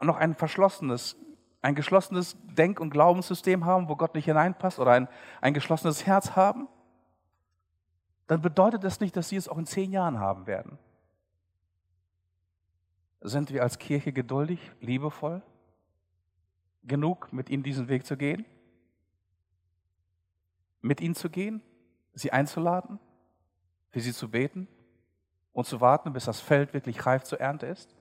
noch 0.01 0.17
ein 0.17 0.35
verschlossenes, 0.35 1.17
ein 1.63 1.75
geschlossenes 1.75 2.37
Denk- 2.45 2.81
und 2.81 2.91
Glaubenssystem 2.91 3.65
haben, 3.65 3.89
wo 3.89 3.97
Gott 3.97 4.15
nicht 4.15 4.27
hineinpasst 4.27 4.79
oder 4.79 4.93
ein, 4.93 5.09
ein 5.41 5.55
geschlossenes 5.55 6.07
Herz 6.07 6.37
haben, 6.37 6.69
dann 8.27 8.43
bedeutet 8.43 8.85
das 8.85 9.01
nicht, 9.01 9.17
dass 9.17 9.29
sie 9.29 9.37
es 9.37 9.49
auch 9.49 9.59
in 9.59 9.67
zehn 9.67 9.93
Jahren 9.93 10.19
haben 10.19 10.47
werden. 10.47 10.79
Sind 13.21 13.53
wir 13.53 13.63
als 13.63 13.79
Kirche 13.79 14.13
geduldig, 14.13 14.61
liebevoll, 14.81 15.43
genug, 16.85 17.33
mit 17.33 17.51
ihnen 17.51 17.63
diesen 17.63 17.89
Weg 17.89 18.07
zu 18.07 18.17
gehen? 18.17 18.45
Mit 20.81 21.01
ihnen 21.01 21.15
zu 21.15 21.31
gehen, 21.31 21.63
sie 22.15 22.33
einzuladen, 22.33 22.99
für 23.91 24.01
sie 24.01 24.13
zu 24.13 24.31
beten 24.31 24.69
und 25.53 25.67
zu 25.67 25.81
warten, 25.81 26.13
bis 26.13 26.25
das 26.27 26.41
Feld 26.41 26.75
wirklich 26.75 27.07
reif 27.07 27.25
zur 27.25 27.41
Ernte 27.41 27.67
ist? 27.67 27.97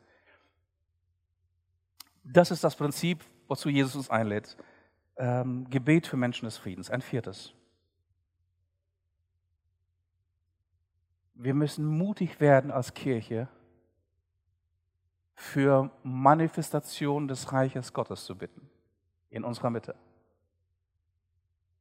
Das 2.23 2.51
ist 2.51 2.63
das 2.63 2.75
Prinzip, 2.75 3.23
wozu 3.47 3.69
Jesus 3.69 3.95
uns 3.95 4.09
einlädt. 4.09 4.57
ähm, 5.17 5.69
Gebet 5.69 6.07
für 6.07 6.17
Menschen 6.17 6.45
des 6.45 6.57
Friedens. 6.57 6.89
Ein 6.89 7.01
viertes. 7.01 7.53
Wir 11.33 11.53
müssen 11.53 11.85
mutig 11.85 12.39
werden 12.39 12.71
als 12.71 12.93
Kirche, 12.93 13.47
für 15.35 15.91
Manifestation 16.03 17.27
des 17.27 17.51
Reiches 17.51 17.91
Gottes 17.91 18.23
zu 18.23 18.37
bitten 18.37 18.69
in 19.29 19.43
unserer 19.43 19.69
Mitte. 19.69 19.95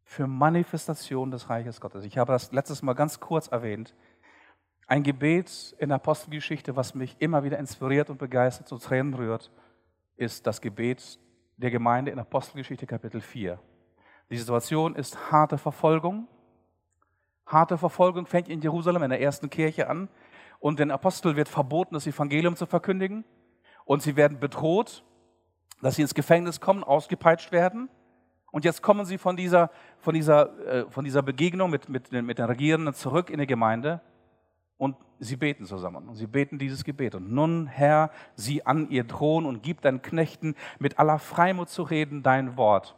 Für 0.04 0.26
Manifestation 0.26 1.30
des 1.30 1.50
Reiches 1.50 1.80
Gottes. 1.80 2.04
Ich 2.04 2.18
habe 2.18 2.32
das 2.32 2.52
letztes 2.52 2.82
Mal 2.82 2.92
ganz 2.92 3.20
kurz 3.20 3.48
erwähnt. 3.48 3.94
Ein 4.86 5.02
Gebet 5.02 5.74
in 5.78 5.88
der 5.88 5.96
Apostelgeschichte, 5.96 6.76
was 6.76 6.94
mich 6.94 7.16
immer 7.18 7.42
wieder 7.42 7.58
inspiriert 7.58 8.10
und 8.10 8.18
begeistert, 8.18 8.68
zu 8.68 8.78
Tränen 8.78 9.14
rührt, 9.14 9.50
ist 10.16 10.46
das 10.46 10.60
Gebet 10.60 11.18
der 11.56 11.70
Gemeinde 11.70 12.10
in 12.10 12.18
Apostelgeschichte 12.18 12.86
Kapitel 12.86 13.20
4. 13.20 13.58
Die 14.30 14.36
Situation 14.36 14.94
ist 14.94 15.32
harte 15.32 15.58
Verfolgung. 15.58 16.28
Harte 17.46 17.78
Verfolgung 17.78 18.26
fängt 18.26 18.48
in 18.48 18.60
Jerusalem 18.60 19.02
in 19.02 19.10
der 19.10 19.20
ersten 19.20 19.50
Kirche 19.50 19.88
an. 19.88 20.08
Und 20.58 20.78
den 20.78 20.90
Apostel 20.90 21.36
wird 21.36 21.48
verboten, 21.48 21.94
das 21.94 22.06
Evangelium 22.06 22.56
zu 22.56 22.66
verkündigen. 22.66 23.24
Und 23.84 24.02
sie 24.02 24.16
werden 24.16 24.40
bedroht, 24.40 25.04
dass 25.82 25.96
sie 25.96 26.02
ins 26.02 26.14
Gefängnis 26.14 26.60
kommen, 26.60 26.84
ausgepeitscht 26.84 27.52
werden. 27.52 27.88
Und 28.54 28.64
jetzt 28.64 28.82
kommen 28.82 29.04
sie 29.04 29.18
von 29.18 29.36
dieser, 29.36 29.68
von 29.98 30.14
dieser, 30.14 30.56
äh, 30.64 30.88
von 30.88 31.04
dieser 31.04 31.22
Begegnung 31.22 31.70
mit, 31.70 31.88
mit, 31.88 32.12
mit 32.12 32.38
den 32.38 32.44
Regierenden 32.44 32.94
zurück 32.94 33.28
in 33.28 33.40
die 33.40 33.48
Gemeinde 33.48 34.00
und 34.78 34.94
sie 35.18 35.34
beten 35.34 35.66
zusammen. 35.66 36.08
Und 36.08 36.14
sie 36.14 36.28
beten 36.28 36.56
dieses 36.56 36.84
Gebet. 36.84 37.16
Und 37.16 37.32
nun, 37.32 37.66
Herr, 37.66 38.12
sieh 38.36 38.62
an 38.62 38.88
ihr 38.90 39.08
Thron 39.08 39.44
und 39.44 39.64
gib 39.64 39.80
deinen 39.80 40.02
Knechten 40.02 40.54
mit 40.78 41.00
aller 41.00 41.18
Freimut 41.18 41.68
zu 41.68 41.82
reden 41.82 42.22
dein 42.22 42.56
Wort. 42.56 42.94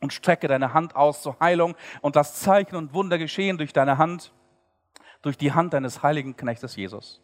Und 0.00 0.12
strecke 0.12 0.48
deine 0.48 0.74
Hand 0.74 0.96
aus 0.96 1.22
zur 1.22 1.38
Heilung 1.38 1.76
und 2.00 2.16
das 2.16 2.40
Zeichen 2.40 2.74
und 2.74 2.92
Wunder 2.92 3.16
geschehen 3.16 3.58
durch 3.58 3.72
deine 3.72 3.96
Hand, 3.96 4.32
durch 5.22 5.38
die 5.38 5.52
Hand 5.52 5.72
deines 5.72 6.02
heiligen 6.02 6.36
Knechtes 6.36 6.74
Jesus. 6.74 7.22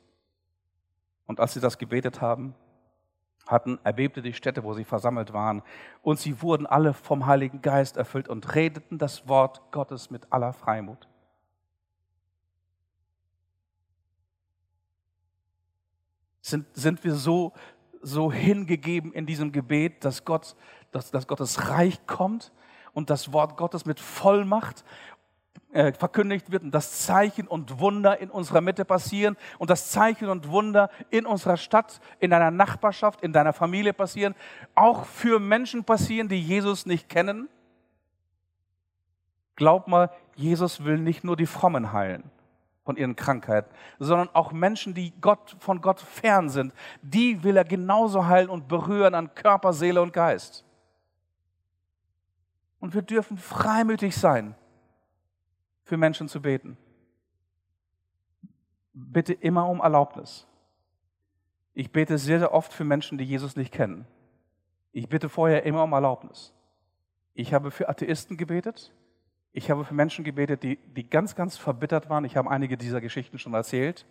Und 1.26 1.40
als 1.40 1.55
sie 1.55 1.61
das 1.61 1.79
gebetet 1.79 2.20
haben, 2.20 2.55
hatten, 3.47 3.79
erbebte 3.85 4.23
die 4.23 4.33
Stätte, 4.33 4.65
wo 4.65 4.75
sie 4.75 4.85
versammelt 4.85 5.33
waren. 5.33 5.63
Und 6.03 6.19
sie 6.19 6.43
wurden 6.43 6.67
alle 6.67 6.93
vom 6.93 7.27
Heiligen 7.27 7.63
Geist 7.63 7.97
erfüllt 7.97 8.29
und 8.29 8.55
redeten 8.55 8.99
das 8.99 9.29
Wort 9.29 9.71
Gottes 9.71 10.11
mit 10.11 10.33
aller 10.33 10.53
Freimut. 10.53 11.09
Sind, 16.41 16.67
sind 16.75 17.03
wir 17.03 17.15
so, 17.15 17.53
so 18.03 18.33
hingegeben 18.33 19.13
in 19.13 19.27
diesem 19.27 19.51
Gebet, 19.51 20.05
dass, 20.05 20.25
Gott, 20.25 20.55
dass, 20.93 21.11
dass 21.11 21.27
Gottes 21.27 21.71
Reich 21.71 22.07
kommt 22.07 22.53
und 22.93 23.11
das 23.11 23.33
Wort 23.33 23.57
Gottes 23.57 23.85
mit 23.85 24.01
Vollmacht 24.01 24.85
äh, 25.73 25.92
verkündigt 25.92 26.51
wird 26.51 26.62
und 26.62 26.71
das 26.71 27.05
Zeichen 27.05 27.47
und 27.47 27.79
Wunder 27.79 28.19
in 28.21 28.31
unserer 28.31 28.61
Mitte 28.61 28.85
passieren 28.85 29.37
und 29.59 29.71
das 29.71 29.90
Zeichen 29.90 30.29
und 30.29 30.49
Wunder 30.49 30.90
in 31.11 31.27
unserer 31.27 31.57
Stadt, 31.57 32.01
in 32.19 32.31
deiner 32.31 32.51
Nachbarschaft, 32.51 33.21
in 33.23 33.33
deiner 33.33 33.53
Familie 33.53 33.92
passieren, 33.92 34.35
auch 34.75 35.05
für 35.05 35.38
Menschen 35.38 35.85
passieren, 35.85 36.29
die 36.29 36.40
Jesus 36.40 36.87
nicht 36.87 37.09
kennen? 37.09 37.49
Glaub 39.57 39.88
mal, 39.88 40.11
Jesus 40.35 40.85
will 40.85 40.99
nicht 40.99 41.25
nur 41.25 41.37
die 41.37 41.47
Frommen 41.47 41.92
heilen 41.92 42.25
von 42.85 42.97
ihren 42.97 43.16
Krankheiten, 43.16 43.69
sondern 43.99 44.29
auch 44.33 44.53
Menschen, 44.53 44.95
die 44.95 45.12
Gott, 45.21 45.57
von 45.59 45.81
Gott 45.81 46.01
fern 46.01 46.49
sind, 46.49 46.73
die 47.03 47.42
will 47.42 47.57
er 47.57 47.64
genauso 47.64 48.27
heilen 48.27 48.49
und 48.49 48.69
berühren 48.69 49.14
an 49.14 49.35
Körper, 49.35 49.73
Seele 49.73 50.01
und 50.01 50.12
Geist. 50.12 50.64
Und 52.79 52.95
wir 52.95 53.03
dürfen 53.03 53.38
freimütig 53.38 54.16
sein, 54.16 54.55
für 55.87 55.96
Menschen 55.96 56.29
zu 56.29 56.42
beten. 56.42 56.77
Bitte 58.92 59.33
immer 59.33 59.68
um 59.68 59.81
Erlaubnis. 59.81 60.46
Ich 61.75 61.92
bete 61.92 62.18
sehr, 62.18 62.40
sehr 62.40 62.53
oft 62.53 62.72
für 62.72 62.85
Menschen, 62.85 63.18
die 63.18 63.25
Jesus 63.25 63.55
nicht 63.57 63.72
kennen. 63.72 64.07
Ich 64.92 65.09
bitte 65.09 65.29
vorher 65.29 65.64
immer 65.64 65.85
um 65.85 65.92
Erlaubnis. 65.92 66.53
Ich 67.35 67.55
habe 67.55 67.70
für 67.70 67.88
Atheisten 67.88 68.37
gebetet, 68.37 68.92
ich 69.53 69.70
habe 69.70 69.85
für 69.85 69.94
Menschen 69.94 70.25
gebetet, 70.25 70.62
die, 70.64 70.77
die 70.77 71.09
ganz, 71.09 71.35
ganz 71.35 71.57
verbittert 71.57 72.11
waren. 72.11 72.25
Ich 72.27 72.37
habe 72.37 72.51
einige 72.51 72.77
dieser 72.77 73.01
Geschichten 73.01 73.38
schon 73.38 73.55
erzählt. 73.55 74.07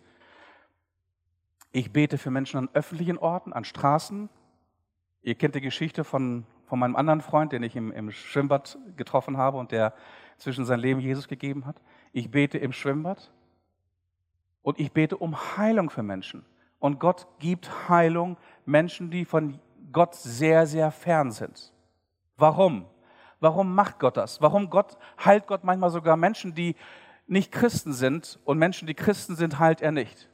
Ich 1.70 1.92
bete 1.92 2.18
für 2.18 2.30
Menschen 2.30 2.58
an 2.58 2.68
öffentlichen 2.72 3.18
Orten, 3.18 3.52
an 3.52 3.64
Straßen. 3.64 4.28
Ihr 5.22 5.34
kennt 5.34 5.54
die 5.54 5.60
Geschichte 5.60 6.02
von, 6.04 6.46
von 6.64 6.78
meinem 6.78 6.96
anderen 6.96 7.20
Freund, 7.20 7.52
den 7.52 7.62
ich 7.62 7.76
im, 7.76 7.92
im 7.92 8.10
Schwimmbad 8.10 8.78
getroffen 8.96 9.36
habe 9.36 9.58
und 9.58 9.70
der 9.72 9.94
zwischen 10.36 10.64
sein 10.64 10.80
Leben 10.80 11.00
Jesus 11.00 11.28
gegeben 11.28 11.66
hat. 11.66 11.80
Ich 12.12 12.30
bete 12.30 12.58
im 12.58 12.72
Schwimmbad 12.72 13.32
und 14.62 14.78
ich 14.78 14.92
bete 14.92 15.16
um 15.16 15.56
Heilung 15.56 15.90
für 15.90 16.02
Menschen. 16.02 16.44
Und 16.78 17.00
Gott 17.00 17.26
gibt 17.38 17.88
Heilung 17.88 18.36
Menschen, 18.64 19.10
die 19.10 19.24
von 19.24 19.58
Gott 19.92 20.14
sehr, 20.14 20.66
sehr 20.66 20.90
fern 20.90 21.30
sind. 21.30 21.72
Warum? 22.36 22.86
Warum 23.40 23.74
macht 23.74 23.98
Gott 23.98 24.16
das? 24.16 24.40
Warum 24.40 24.70
Gott, 24.70 24.96
heilt 25.24 25.46
Gott 25.46 25.64
manchmal 25.64 25.90
sogar 25.90 26.16
Menschen, 26.16 26.54
die 26.54 26.76
nicht 27.26 27.52
Christen 27.52 27.92
sind 27.92 28.38
und 28.44 28.58
Menschen, 28.58 28.86
die 28.86 28.94
Christen 28.94 29.36
sind, 29.36 29.58
heilt 29.58 29.80
er 29.82 29.92
nicht? 29.92 30.28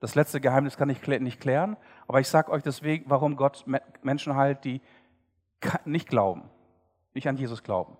Das 0.00 0.14
letzte 0.16 0.40
Geheimnis 0.40 0.76
kann 0.76 0.90
ich 0.90 1.06
nicht 1.06 1.40
klären, 1.40 1.76
aber 2.08 2.18
ich 2.18 2.28
sage 2.28 2.50
euch 2.50 2.62
deswegen, 2.62 3.08
warum 3.08 3.36
Gott 3.36 3.64
Menschen 4.02 4.34
heilt, 4.34 4.64
die 4.64 4.80
nicht 5.84 6.08
glauben, 6.08 6.42
nicht 7.14 7.28
an 7.28 7.36
Jesus 7.36 7.62
glauben. 7.62 7.96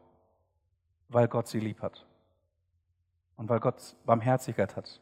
Weil 1.09 1.29
Gott 1.29 1.49
sie 1.49 1.61
lieb 1.61 1.83
hat. 1.83 2.07
Und 3.37 3.49
weil 3.49 3.61
Gott 3.61 3.97
Barmherzigkeit 4.07 4.77
hat. 4.77 5.01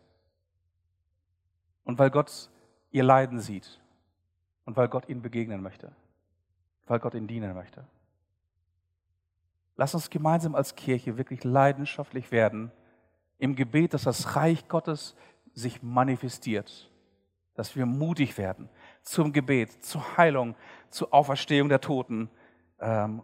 Und 1.85 1.99
weil 1.99 2.11
Gott 2.11 2.51
ihr 2.90 3.05
Leiden 3.05 3.40
sieht. 3.40 3.81
Und 4.64 4.77
weil 4.77 4.88
Gott 4.88 5.09
ihnen 5.09 5.23
begegnen 5.23 5.62
möchte 5.62 5.92
weil 6.90 6.99
Gott 6.99 7.14
ihnen 7.14 7.29
dienen 7.29 7.55
möchte. 7.55 7.85
Lass 9.77 9.94
uns 9.94 10.11
gemeinsam 10.11 10.57
als 10.57 10.75
Kirche 10.75 11.16
wirklich 11.16 11.44
leidenschaftlich 11.44 12.33
werden 12.33 12.73
im 13.38 13.55
Gebet, 13.55 13.94
dass 13.94 14.03
das 14.03 14.35
Reich 14.35 14.66
Gottes 14.66 15.14
sich 15.55 15.85
manifestiert, 15.85 16.90
dass 17.55 17.77
wir 17.77 17.87
mutig 17.87 18.37
werden 18.38 18.68
zum 19.03 19.33
Gebet, 19.33 19.85
zur 19.85 20.16
Heilung, 20.16 20.57
zur 20.90 21.14
Auferstehung 21.14 21.68
der 21.68 21.81
Toten 21.81 22.29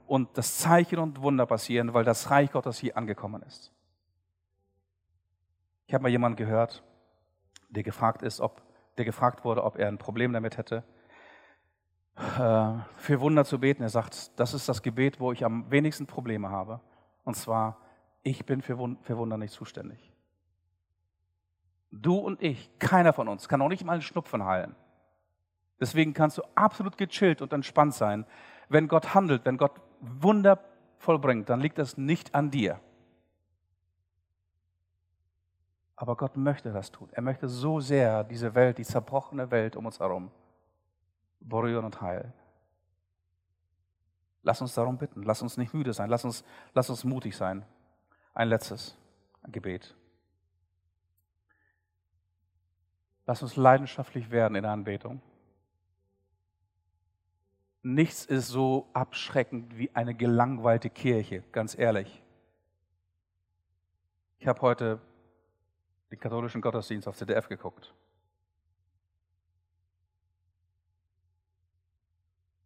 und 0.07 0.29
das 0.37 0.59
Zeichen 0.59 0.99
und 0.99 1.23
Wunder 1.23 1.47
passieren, 1.47 1.95
weil 1.95 2.05
das 2.05 2.31
Reich 2.31 2.53
Gottes 2.53 2.79
hier 2.79 2.97
angekommen 2.97 3.43
ist. 3.43 3.73
Ich 5.87 5.95
habe 5.95 6.03
mal 6.03 6.11
jemanden 6.11 6.37
gehört, 6.37 6.83
der 7.69 7.83
gefragt 7.83 8.23
ist, 8.23 8.41
ob 8.41 8.63
der 8.99 9.05
gefragt 9.05 9.45
wurde, 9.45 9.65
ob 9.65 9.79
er 9.79 9.89
ein 9.89 9.99
Problem 9.99 10.33
damit 10.33 10.59
hätte, 10.59 10.85
äh, 12.17 12.73
für 12.97 13.21
Wunder 13.21 13.45
zu 13.45 13.61
beten. 13.61 13.83
Er 13.83 13.89
sagt, 13.89 14.39
das 14.39 14.55
ist 14.55 14.69
das 14.69 14.83
Gebet, 14.83 15.21
wo 15.21 15.33
ich 15.33 15.45
am 15.45 15.71
wenigsten 15.71 16.07
Probleme 16.07 16.51
habe. 16.51 16.81
Und 17.25 17.35
zwar, 17.35 17.79
ich 18.23 18.45
bin 18.47 18.63
für 18.63 18.79
Wunder 18.79 19.37
nicht 19.37 19.53
zuständig. 19.53 20.13
Du 21.91 22.17
und 22.17 22.43
ich, 22.43 22.79
keiner 22.79 23.13
von 23.13 23.29
uns, 23.29 23.49
kann 23.49 23.63
auch 23.63 23.69
nicht 23.69 23.85
mal 23.85 23.95
einen 23.95 24.03
Schnupfen 24.03 24.45
heilen. 24.45 24.75
Deswegen 25.81 26.15
kannst 26.15 26.39
du 26.39 26.43
absolut 26.55 26.97
gechillt 26.97 27.43
und 27.43 27.53
entspannt 27.53 27.95
sein. 27.95 28.27
Wenn 28.69 28.89
Gott 28.89 29.15
handelt, 29.15 29.45
wenn 29.45 29.57
Gott 29.57 29.73
Wunder 30.01 30.59
vollbringt, 30.99 31.49
dann 31.49 31.61
liegt 31.61 31.79
das 31.79 31.97
nicht 31.97 32.35
an 32.35 32.51
dir. 32.51 32.81
Aber 35.95 36.17
Gott 36.17 36.37
möchte 36.37 36.73
das 36.73 36.91
tun. 36.91 37.09
Er 37.13 37.23
möchte 37.23 37.49
so 37.49 37.81
sehr 37.81 38.25
diese 38.25 38.55
Welt, 38.55 38.79
die 38.79 38.85
zerbrochene 38.85 39.51
Welt 39.51 39.77
um 39.77 39.87
uns 39.87 39.99
herum, 39.99 40.31
berühren 41.41 41.85
und 41.85 42.01
heilen. 42.03 42.33
Lass 44.43 44.61
uns 44.61 44.75
darum 44.75 44.99
bitten. 44.99 45.23
Lass 45.23 45.43
uns 45.43 45.57
nicht 45.57 45.75
müde 45.75 45.93
sein. 45.93 46.11
Lass 46.11 46.25
uns, 46.25 46.45
lass 46.75 46.91
uns 46.91 47.03
mutig 47.03 47.37
sein. 47.37 47.65
Ein 48.35 48.49
letztes 48.49 48.97
ein 49.47 49.53
Gebet. 49.53 49.95
Lass 53.27 53.43
uns 53.43 53.57
leidenschaftlich 53.57 54.31
werden 54.31 54.55
in 54.55 54.63
der 54.63 54.73
Anbetung. 54.73 55.21
Nichts 57.87 58.25
ist 58.25 58.49
so 58.49 58.89
abschreckend 58.95 59.79
wie 59.79 59.95
eine 59.95 60.13
gelangweilte 60.13 60.91
Kirche, 60.91 61.45
ganz 61.53 61.79
ehrlich. 61.79 62.21
Ich 64.41 64.49
habe 64.49 64.61
heute 64.61 65.01
den 66.11 66.19
katholischen 66.19 66.61
Gottesdienst 66.61 67.07
auf 67.07 67.17
ZDF 67.17 67.47
geguckt. 67.47 67.95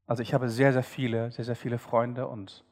Also 0.07 0.23
ich 0.23 0.33
habe 0.33 0.49
sehr, 0.49 0.73
sehr 0.73 0.83
viele, 0.83 1.31
sehr, 1.33 1.45
sehr 1.45 1.57
viele 1.57 1.79
Freunde 1.79 2.27
und 2.27 2.65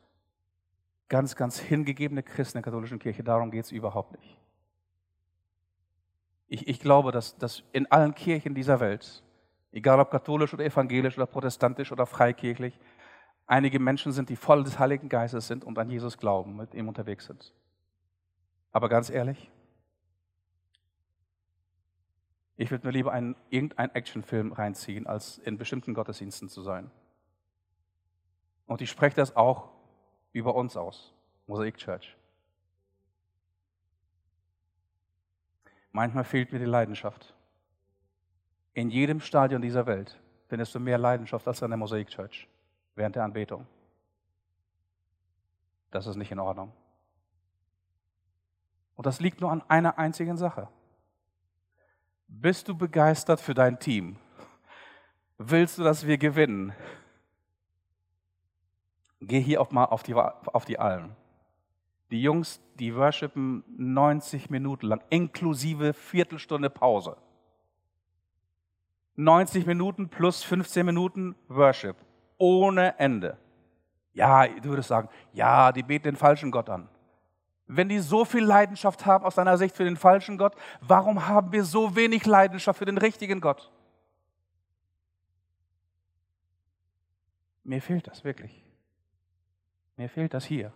ganz, 1.10 1.36
ganz 1.36 1.58
hingegebene 1.58 2.22
Christen 2.22 2.56
der 2.56 2.62
katholischen 2.62 2.98
Kirche. 2.98 3.22
Darum 3.22 3.50
geht 3.50 3.66
es 3.66 3.72
überhaupt 3.72 4.12
nicht. 4.12 4.38
Ich, 6.46 6.66
ich 6.66 6.80
glaube, 6.80 7.12
dass, 7.12 7.36
dass 7.36 7.62
in 7.72 7.84
allen 7.92 8.14
Kirchen 8.14 8.54
dieser 8.54 8.80
Welt, 8.80 9.22
egal 9.78 10.00
ob 10.00 10.10
katholisch 10.10 10.52
oder 10.52 10.64
evangelisch 10.64 11.16
oder 11.16 11.26
protestantisch 11.26 11.92
oder 11.92 12.06
freikirchlich, 12.06 12.78
einige 13.46 13.78
Menschen 13.78 14.12
sind, 14.12 14.28
die 14.28 14.36
voll 14.36 14.64
des 14.64 14.78
Heiligen 14.78 15.08
Geistes 15.08 15.46
sind 15.46 15.64
und 15.64 15.78
an 15.78 15.90
Jesus 15.90 16.18
glauben, 16.18 16.56
mit 16.56 16.74
ihm 16.74 16.88
unterwegs 16.88 17.26
sind. 17.26 17.54
Aber 18.72 18.88
ganz 18.88 19.08
ehrlich, 19.08 19.50
ich 22.56 22.70
würde 22.70 22.86
mir 22.86 22.92
lieber 22.92 23.12
einen, 23.12 23.36
irgendeinen 23.50 23.94
Actionfilm 23.94 24.52
reinziehen, 24.52 25.06
als 25.06 25.38
in 25.38 25.58
bestimmten 25.58 25.94
Gottesdiensten 25.94 26.48
zu 26.48 26.62
sein. 26.62 26.90
Und 28.66 28.82
ich 28.82 28.90
spreche 28.90 29.16
das 29.16 29.36
auch 29.36 29.70
über 30.32 30.56
uns 30.56 30.76
aus, 30.76 31.14
Mosaik 31.46 31.76
Church. 31.76 32.16
Manchmal 35.92 36.24
fehlt 36.24 36.52
mir 36.52 36.58
die 36.58 36.64
Leidenschaft. 36.64 37.34
In 38.78 38.90
jedem 38.90 39.18
Stadion 39.18 39.60
dieser 39.60 39.86
Welt 39.86 40.16
findest 40.46 40.72
du 40.72 40.78
mehr 40.78 40.98
Leidenschaft 40.98 41.48
als 41.48 41.64
an 41.64 41.70
der 41.72 41.76
Mosaik 41.76 42.06
Church 42.10 42.46
während 42.94 43.16
der 43.16 43.24
Anbetung. 43.24 43.66
Das 45.90 46.06
ist 46.06 46.14
nicht 46.14 46.30
in 46.30 46.38
Ordnung. 46.38 46.72
Und 48.94 49.04
das 49.04 49.18
liegt 49.18 49.40
nur 49.40 49.50
an 49.50 49.64
einer 49.66 49.98
einzigen 49.98 50.36
Sache. 50.36 50.68
Bist 52.28 52.68
du 52.68 52.78
begeistert 52.78 53.40
für 53.40 53.52
dein 53.52 53.80
Team? 53.80 54.16
Willst 55.38 55.78
du, 55.78 55.82
dass 55.82 56.06
wir 56.06 56.16
gewinnen? 56.16 56.72
Geh 59.20 59.40
hier 59.40 59.60
auch 59.60 59.72
mal 59.72 59.86
auf 59.86 60.04
die, 60.04 60.14
auf 60.14 60.64
die 60.66 60.78
Alm. 60.78 61.16
Die 62.12 62.22
Jungs, 62.22 62.60
die 62.78 62.94
worshipen 62.94 63.64
90 63.76 64.50
Minuten 64.50 64.86
lang, 64.86 65.02
inklusive 65.10 65.94
Viertelstunde 65.94 66.70
Pause. 66.70 67.16
90 69.18 69.66
Minuten 69.66 70.08
plus 70.08 70.44
15 70.44 70.86
Minuten 70.86 71.34
Worship. 71.48 71.96
Ohne 72.38 72.96
Ende. 73.00 73.36
Ja, 74.12 74.46
du 74.46 74.70
würdest 74.70 74.88
sagen, 74.88 75.08
ja, 75.32 75.72
die 75.72 75.82
beten 75.82 76.04
den 76.04 76.16
falschen 76.16 76.52
Gott 76.52 76.70
an. 76.70 76.88
Wenn 77.66 77.88
die 77.88 77.98
so 77.98 78.24
viel 78.24 78.44
Leidenschaft 78.44 79.06
haben 79.06 79.24
aus 79.24 79.34
deiner 79.34 79.58
Sicht 79.58 79.76
für 79.76 79.84
den 79.84 79.96
falschen 79.96 80.38
Gott, 80.38 80.54
warum 80.80 81.26
haben 81.26 81.50
wir 81.50 81.64
so 81.64 81.96
wenig 81.96 82.26
Leidenschaft 82.26 82.78
für 82.78 82.84
den 82.84 82.96
richtigen 82.96 83.40
Gott? 83.40 83.72
Mir 87.64 87.82
fehlt 87.82 88.06
das 88.06 88.22
wirklich. 88.22 88.64
Mir 89.96 90.08
fehlt 90.08 90.32
das 90.32 90.44
hier. 90.44 90.72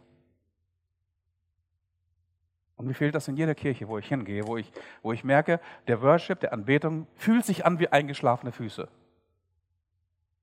Und 2.83 2.89
mir 2.89 2.95
fehlt 2.95 3.14
das 3.14 3.28
in 3.28 3.37
jeder 3.37 3.55
Kirche, 3.55 3.87
wo 3.87 3.97
ich 3.97 4.09
hingehe, 4.09 4.45
wo 4.45 4.57
ich, 4.57 4.72
wo 5.03 5.12
ich 5.12 5.22
merke, 5.22 5.61
der 5.87 6.03
Worship, 6.03 6.41
der 6.41 6.53
Anbetung 6.53 7.07
fühlt 7.14 7.45
sich 7.45 7.64
an 7.64 7.78
wie 7.78 7.87
eingeschlafene 7.89 8.51
Füße. 8.51 8.89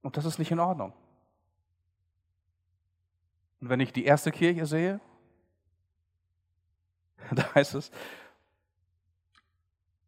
Und 0.01 0.15
das 0.15 0.23
ist 0.23 0.39
nicht 0.39 0.49
in 0.49 0.59
Ordnung. 0.59 0.93
Und 3.59 3.67
wenn 3.67 3.81
ich 3.81 3.91
die 3.91 4.05
erste 4.05 4.31
Kirche 4.31 4.65
sehe, 4.65 5.01
Da 7.35 7.53
heißt 7.53 7.75
es, 7.75 7.91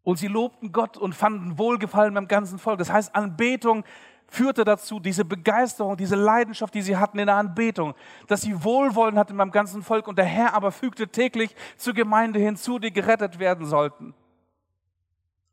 und 0.03 0.17
sie 0.17 0.27
lobten 0.27 0.71
Gott 0.71 0.97
und 0.97 1.13
fanden 1.13 1.59
Wohlgefallen 1.59 2.13
beim 2.15 2.27
ganzen 2.27 2.57
Volk. 2.57 2.79
Das 2.79 2.91
heißt, 2.91 3.13
Anbetung 3.13 3.84
führte 4.32 4.63
dazu, 4.63 5.01
diese 5.01 5.25
Begeisterung, 5.25 5.97
diese 5.97 6.15
Leidenschaft, 6.15 6.73
die 6.73 6.82
sie 6.82 6.95
hatten 6.95 7.19
in 7.19 7.27
der 7.27 7.36
Anbetung, 7.36 7.93
dass 8.27 8.41
sie 8.41 8.63
Wohlwollen 8.63 9.19
hatten 9.19 9.36
beim 9.36 9.51
ganzen 9.51 9.84
Volk 9.84 10.07
und 10.07 10.17
der 10.17 10.25
Herr 10.25 10.53
aber 10.53 10.71
fügte 10.71 11.09
täglich 11.09 11.53
zur 11.75 11.93
Gemeinde 11.93 12.39
hinzu, 12.39 12.79
die 12.79 12.93
gerettet 12.93 13.39
werden 13.39 13.65
sollten. 13.65 14.13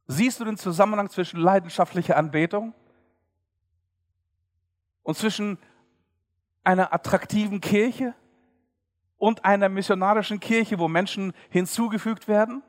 Siehst 0.06 0.38
du 0.38 0.44
den 0.44 0.56
Zusammenhang 0.56 1.10
zwischen 1.10 1.40
leidenschaftlicher 1.40 2.16
Anbetung 2.16 2.72
und 5.02 5.16
zwischen 5.16 5.58
einer 6.62 6.94
attraktiven 6.94 7.60
Kirche 7.60 8.14
und 9.16 9.44
einer 9.44 9.68
missionarischen 9.68 10.38
Kirche, 10.38 10.78
wo 10.78 10.86
Menschen 10.86 11.32
hinzugefügt 11.50 12.28
werden? 12.28 12.62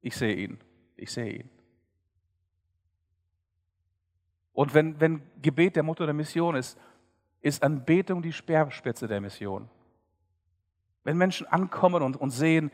Ich 0.00 0.16
sehe 0.16 0.36
ihn. 0.36 0.60
Ich 0.94 1.10
sehe 1.10 1.40
ihn. 1.40 1.59
Und 4.60 4.74
wenn, 4.74 5.00
wenn 5.00 5.22
Gebet 5.40 5.74
der 5.74 5.82
Mutter 5.82 6.04
der 6.04 6.12
Mission 6.12 6.54
ist, 6.54 6.78
ist 7.40 7.62
Anbetung 7.62 8.20
die 8.20 8.34
Speerspitze 8.34 9.08
der 9.08 9.18
Mission. 9.18 9.70
Wenn 11.02 11.16
Menschen 11.16 11.46
ankommen 11.46 12.02
und, 12.02 12.18
und 12.18 12.28
sehen, 12.28 12.70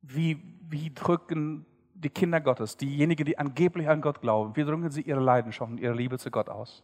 wie, 0.00 0.42
wie 0.70 0.88
drücken 0.94 1.66
die 1.92 2.08
Kinder 2.08 2.40
Gottes, 2.40 2.78
diejenigen, 2.78 3.26
die 3.26 3.36
angeblich 3.36 3.86
an 3.86 4.00
Gott 4.00 4.22
glauben, 4.22 4.56
wie 4.56 4.64
drücken 4.64 4.90
sie 4.90 5.02
ihre 5.02 5.20
Leidenschaft 5.20 5.70
und 5.70 5.78
ihre 5.78 5.92
Liebe 5.92 6.18
zu 6.18 6.30
Gott 6.30 6.48
aus? 6.48 6.82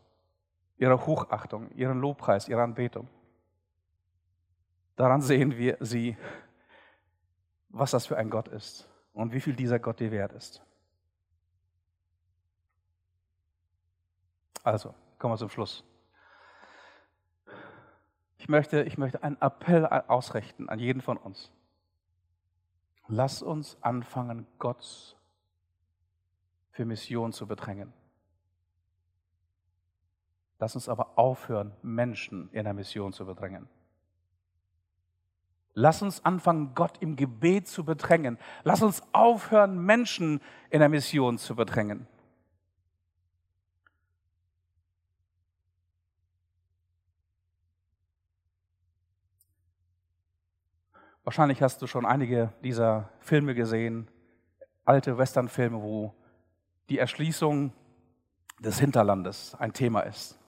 Ihre 0.76 1.06
Hochachtung, 1.06 1.70
ihren 1.70 1.98
Lobpreis, 1.98 2.46
ihre 2.46 2.62
Anbetung. 2.62 3.08
Daran 4.96 5.22
sehen 5.22 5.56
wir 5.56 5.78
sie, 5.80 6.14
was 7.70 7.92
das 7.92 8.04
für 8.04 8.18
ein 8.18 8.28
Gott 8.28 8.48
ist 8.48 8.86
und 9.14 9.32
wie 9.32 9.40
viel 9.40 9.54
dieser 9.54 9.78
Gott 9.78 9.98
dir 9.98 10.10
wert 10.10 10.34
ist. 10.34 10.62
Also, 14.68 14.94
kommen 15.18 15.32
wir 15.32 15.38
zum 15.38 15.48
Schluss. 15.48 15.82
Ich 18.36 18.50
möchte, 18.50 18.82
ich 18.82 18.98
möchte 18.98 19.22
einen 19.22 19.40
Appell 19.40 19.86
ausrichten 19.86 20.68
an 20.68 20.78
jeden 20.78 21.00
von 21.00 21.16
uns. 21.16 21.50
Lass 23.06 23.40
uns 23.40 23.78
anfangen, 23.80 24.46
Gott 24.58 25.16
für 26.70 26.84
Mission 26.84 27.32
zu 27.32 27.46
bedrängen. 27.46 27.94
Lass 30.58 30.74
uns 30.74 30.90
aber 30.90 31.16
aufhören, 31.18 31.72
Menschen 31.80 32.50
in 32.52 32.64
der 32.64 32.74
Mission 32.74 33.14
zu 33.14 33.24
bedrängen. 33.24 33.70
Lass 35.72 36.02
uns 36.02 36.22
anfangen, 36.26 36.74
Gott 36.74 36.98
im 37.00 37.16
Gebet 37.16 37.68
zu 37.68 37.86
bedrängen. 37.86 38.36
Lass 38.64 38.82
uns 38.82 39.02
aufhören, 39.14 39.78
Menschen 39.78 40.42
in 40.68 40.80
der 40.80 40.90
Mission 40.90 41.38
zu 41.38 41.56
bedrängen. 41.56 42.06
Wahrscheinlich 51.28 51.60
hast 51.60 51.82
du 51.82 51.86
schon 51.86 52.06
einige 52.06 52.54
dieser 52.64 53.10
Filme 53.20 53.54
gesehen, 53.54 54.08
alte 54.86 55.18
Westernfilme, 55.18 55.82
wo 55.82 56.14
die 56.88 56.96
Erschließung 56.96 57.74
des 58.60 58.80
Hinterlandes 58.80 59.54
ein 59.58 59.74
Thema 59.74 60.00
ist. 60.00 60.38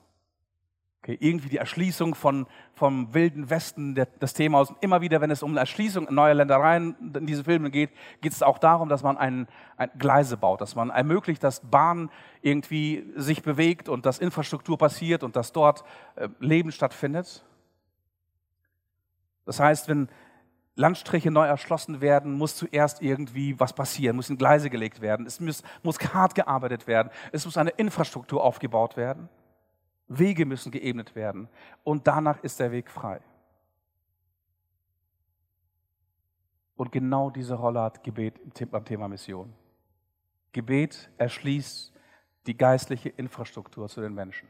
Okay, 1.03 1.19
irgendwie 1.21 1.51
die 1.51 1.59
Erschließung 1.59 2.15
von, 2.15 2.47
vom 2.73 3.13
wilden 3.13 3.51
Westen, 3.51 3.95
der, 3.95 4.07
das 4.21 4.33
Thema 4.33 4.63
ist. 4.63 4.73
Immer 4.81 5.03
wieder, 5.03 5.21
wenn 5.21 5.31
es 5.31 5.43
um 5.43 5.55
Erschließung 5.55 6.07
neuer 6.09 6.33
Ländereien 6.33 6.97
in 7.15 7.27
diese 7.27 7.45
Filme 7.45 7.71
geht, 7.71 7.91
geht 8.23 8.33
es 8.33 8.43
auch 8.43 8.57
darum, 8.57 8.89
dass 8.89 9.03
man 9.03 9.19
ein, 9.19 9.49
ein 9.77 9.91
Gleise 9.99 10.39
baut, 10.39 10.63
dass 10.63 10.77
man 10.77 10.89
ermöglicht, 10.89 11.45
dass 11.45 11.61
Bahn 11.61 12.09
irgendwie 12.41 13.05
sich 13.17 13.43
bewegt 13.43 13.91
und 13.91 14.07
dass 14.07 14.19
Infrastruktur 14.19 14.79
passiert 14.79 15.25
und 15.25 15.37
dass 15.37 15.53
dort 15.53 15.85
äh, 16.17 16.31
Leben 16.39 16.73
stattfindet. 16.73 17.45
Das 19.45 19.61
heißt, 19.61 19.87
wenn 19.87 20.09
Landstriche 20.77 21.31
neu 21.31 21.47
erschlossen 21.47 22.01
werden, 22.01 22.33
muss 22.35 22.57
zuerst 22.57 23.03
irgendwie 23.03 23.59
was 23.59 23.73
passieren, 23.73 24.17
müssen 24.17 24.39
Gleise 24.39 24.71
gelegt 24.71 25.01
werden, 25.01 25.27
es 25.27 25.41
muss, 25.41 25.63
muss 25.83 25.99
hart 25.99 26.35
gearbeitet 26.35 26.87
werden, 26.87 27.11
es 27.33 27.45
muss 27.45 27.57
eine 27.57 27.71
Infrastruktur 27.71 28.43
aufgebaut 28.43 28.97
werden. 28.97 29.29
Wege 30.09 30.45
müssen 30.45 30.73
geebnet 30.73 31.15
werden 31.15 31.49
und 31.85 32.07
danach 32.07 32.43
ist 32.43 32.59
der 32.59 32.73
Weg 32.73 32.91
frei. 32.91 33.21
Und 36.75 36.91
genau 36.91 37.31
diese 37.31 37.55
Rolle 37.55 37.83
hat 37.83 38.03
Gebet 38.03 38.41
beim 38.71 38.85
Thema 38.85 39.07
Mission. 39.07 39.53
Gebet 40.53 41.11
erschließt 41.19 41.93
die 42.47 42.57
geistliche 42.57 43.11
Infrastruktur 43.11 43.89
zu 43.89 44.01
den 44.01 44.15
Menschen. 44.15 44.49